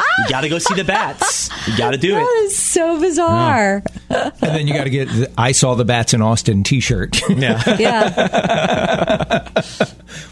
Things, 0.00 0.28
you 0.28 0.28
got 0.28 0.40
to 0.42 0.48
go 0.48 0.58
see 0.58 0.74
the 0.74 0.84
bats. 0.84 1.50
You 1.66 1.76
got 1.76 1.90
to 1.92 1.98
do 1.98 2.12
that 2.14 2.22
it. 2.22 2.44
is 2.44 2.56
so 2.56 3.00
bizarre. 3.00 3.82
And 4.08 4.32
then 4.40 4.66
you 4.66 4.74
got 4.74 4.84
to 4.84 4.90
get 4.90 5.08
the 5.08 5.30
I 5.38 5.52
saw 5.52 5.74
the 5.74 5.84
bats 5.84 6.14
in 6.14 6.22
Austin 6.22 6.62
T-shirt. 6.62 7.20
Yeah. 7.30 7.62
Yeah. 7.80 9.48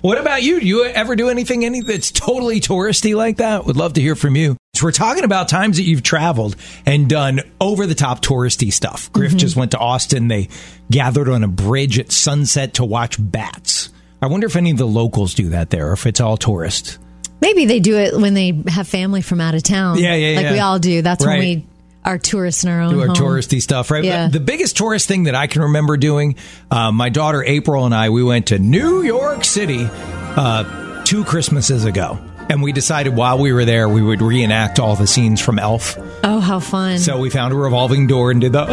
what 0.01 0.19
about 0.19 0.43
you? 0.43 0.61
Do 0.61 0.67
you 0.67 0.85
ever 0.85 1.17
do 1.17 1.29
anything 1.31 1.65
any 1.65 1.81
that's 1.81 2.11
totally 2.11 2.61
touristy 2.61 3.17
like 3.17 3.39
that? 3.39 3.65
Would 3.65 3.77
love 3.77 3.95
to 3.95 4.01
hear 4.01 4.15
from 4.15 4.37
you. 4.37 4.57
So 4.75 4.87
we're 4.87 4.93
talking 4.93 5.25
about 5.25 5.49
times 5.49 5.79
that 5.79 5.85
you've 5.85 6.03
traveled 6.03 6.57
and 6.87 7.09
done 7.09 7.41
over 7.61 7.87
the 7.87 7.95
top 7.95 8.21
touristy 8.21 8.73
stuff. 8.73 9.11
Griff 9.13 9.31
mm-hmm. 9.31 9.39
just 9.39 9.57
went 9.57 9.73
to 9.73 9.79
Austin. 9.79 10.29
They 10.29 10.49
gathered 10.91 11.29
on 11.29 11.43
a 11.43 11.49
bridge 11.49 11.99
at 11.99 12.13
sunset 12.13 12.75
to 12.75 12.85
watch 12.85 13.17
bats. 13.19 13.91
I 14.21 14.27
wonder 14.27 14.47
if 14.47 14.57
any 14.57 14.71
of 14.71 14.79
the 14.79 14.87
locals 14.87 15.35
do 15.35 15.51
that 15.51 15.71
there, 15.71 15.91
or 15.91 15.93
if 15.93 16.07
it's 16.07 16.21
all 16.21 16.37
tourists. 16.37 16.99
Maybe 17.41 17.67
they 17.67 17.81
do 17.81 17.97
it 17.97 18.17
when 18.17 18.35
they 18.35 18.63
have 18.69 18.89
family 18.89 19.23
from 19.23 19.41
out 19.41 19.55
of 19.55 19.63
town. 19.63 19.99
Yeah, 19.99 20.15
yeah, 20.15 20.37
Like 20.37 20.45
yeah. 20.47 20.53
we 20.53 20.59
all 20.61 20.79
do. 20.79 21.03
That's 21.03 21.25
Right. 21.25 21.39
when 21.39 21.41
we 21.41 21.67
are 22.05 22.19
tourists 22.19 22.65
in 22.65 22.71
our 22.71 22.81
own 22.81 22.95
do 22.95 23.01
our 23.01 23.07
home. 23.09 23.17
touristy 23.17 23.61
stuff, 23.61 23.91
right? 23.91 24.03
Yeah. 24.05 24.29
The 24.29 24.41
biggest 24.41 24.77
tourist 24.77 25.07
thing 25.09 25.25
that 25.25 25.35
I 25.35 25.47
can 25.47 25.63
remember 25.63 25.97
doing, 25.97 26.37
uh, 26.71 26.91
my 26.91 27.11
daughter 27.11 27.45
April 27.45 27.85
and 27.85 27.95
I, 27.95 28.11
we 28.11 28.23
went 28.25 28.47
to 28.49 28.59
New 28.59 29.03
York 29.03 29.45
City 29.45 29.87
uh, 29.91 31.05
two 31.05 31.25
Christmases 31.25 31.85
ago. 31.85 32.19
And 32.51 32.63
we 32.63 32.73
decided 32.73 33.15
while 33.15 33.39
we 33.39 33.53
were 33.53 33.67
there, 33.67 33.91
we 33.91 34.01
would 34.01 34.23
reenact 34.23 34.81
all 34.81 34.97
the 34.97 35.07
scenes 35.07 35.39
from 35.39 35.59
Elf. 35.59 35.99
Oh, 36.25 36.41
how 36.41 36.61
fun. 36.61 36.99
So 36.99 37.19
we 37.19 37.29
found 37.29 37.53
a 37.53 37.57
revolving 37.57 38.07
door 38.07 38.31
and 38.31 38.41
did 38.41 38.53
the 38.53 38.65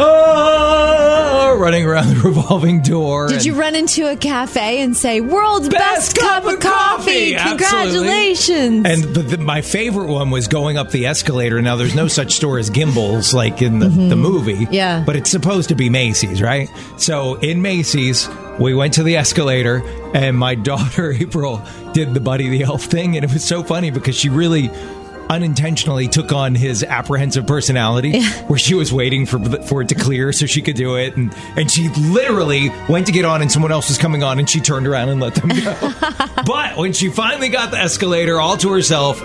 running 1.58 1.84
around 1.84 2.08
the 2.08 2.20
revolving 2.20 2.82
door. 2.82 3.28
Did 3.28 3.44
you 3.44 3.54
run 3.54 3.74
into 3.74 4.10
a 4.10 4.16
cafe 4.16 4.82
and 4.82 4.96
say, 4.96 5.20
world's 5.20 5.68
best, 5.68 6.16
cup, 6.16 6.44
of 6.44 6.60
coffee? 6.60 7.34
Absolutely. 7.34 7.66
Congratulations. 7.66 8.86
And 8.86 9.02
the, 9.14 9.22
the, 9.22 9.38
my 9.38 9.62
favorite 9.62 10.08
one 10.08 10.30
was 10.30 10.48
going 10.48 10.76
up 10.76 10.90
the 10.90 11.06
escalator. 11.06 11.60
Now, 11.62 11.76
there's 11.76 11.94
no 11.94 12.08
such 12.08 12.34
store 12.34 12.58
as 12.58 12.70
Gimbels 12.70 13.34
like 13.34 13.62
in 13.62 13.78
the, 13.78 13.88
the 13.88 14.16
movie. 14.16 14.64
Mm-hmm. 14.64 14.72
Yeah. 14.72 15.02
But 15.04 15.16
it's 15.16 15.30
supposed 15.30 15.68
to 15.68 15.74
be 15.74 15.90
Macy's, 15.90 16.42
right? 16.42 16.68
So 16.96 17.34
in 17.36 17.62
Macy's, 17.62 18.28
we 18.58 18.74
went 18.74 18.94
to 18.94 19.02
the 19.02 19.16
escalator, 19.16 19.82
and 20.14 20.36
my 20.36 20.54
daughter, 20.66 21.12
April, 21.12 21.62
did 21.92 22.14
the 22.14 22.20
Buddy 22.20 22.48
the 22.48 22.62
Elf 22.62 22.84
thing. 22.84 23.16
And 23.16 23.24
it 23.24 23.32
was 23.32 23.44
so 23.44 23.62
funny 23.62 23.90
because 23.90 24.16
she 24.16 24.28
really 24.28 24.70
unintentionally 25.28 26.08
took 26.08 26.32
on 26.32 26.54
his 26.54 26.82
apprehensive 26.82 27.46
personality 27.46 28.22
where 28.46 28.58
she 28.58 28.74
was 28.74 28.92
waiting 28.92 29.26
for 29.26 29.38
for 29.62 29.82
it 29.82 29.88
to 29.88 29.94
clear 29.94 30.32
so 30.32 30.46
she 30.46 30.62
could 30.62 30.76
do 30.76 30.96
it 30.96 31.16
and 31.16 31.34
and 31.56 31.70
she 31.70 31.88
literally 31.90 32.70
went 32.88 33.06
to 33.06 33.12
get 33.12 33.24
on 33.24 33.42
and 33.42 33.50
someone 33.50 33.72
else 33.72 33.88
was 33.88 33.98
coming 33.98 34.22
on 34.22 34.38
and 34.38 34.48
she 34.48 34.60
turned 34.60 34.86
around 34.86 35.08
and 35.08 35.20
let 35.20 35.34
them 35.34 35.48
go 35.48 35.92
but 36.46 36.76
when 36.76 36.92
she 36.92 37.10
finally 37.10 37.48
got 37.48 37.70
the 37.70 37.78
escalator 37.78 38.40
all 38.40 38.56
to 38.56 38.70
herself 38.72 39.18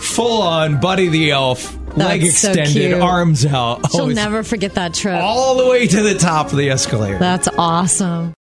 full 0.00 0.42
on 0.42 0.78
buddy 0.80 1.08
the 1.08 1.30
elf 1.30 1.74
leg 1.96 2.20
That's 2.20 2.38
so 2.38 2.50
extended 2.50 2.90
cute. 2.90 3.00
arms 3.00 3.46
out 3.46 3.90
She'll 3.90 4.02
Oh, 4.02 4.06
never 4.08 4.42
forget 4.42 4.74
that 4.74 4.92
trip. 4.92 5.18
all 5.22 5.56
the 5.56 5.66
way 5.66 5.86
to 5.86 6.02
the 6.02 6.14
top 6.18 6.52
of 6.52 6.58
the 6.58 6.68
escalator 6.68 7.18
That's 7.18 7.48
awesome. 7.56 8.34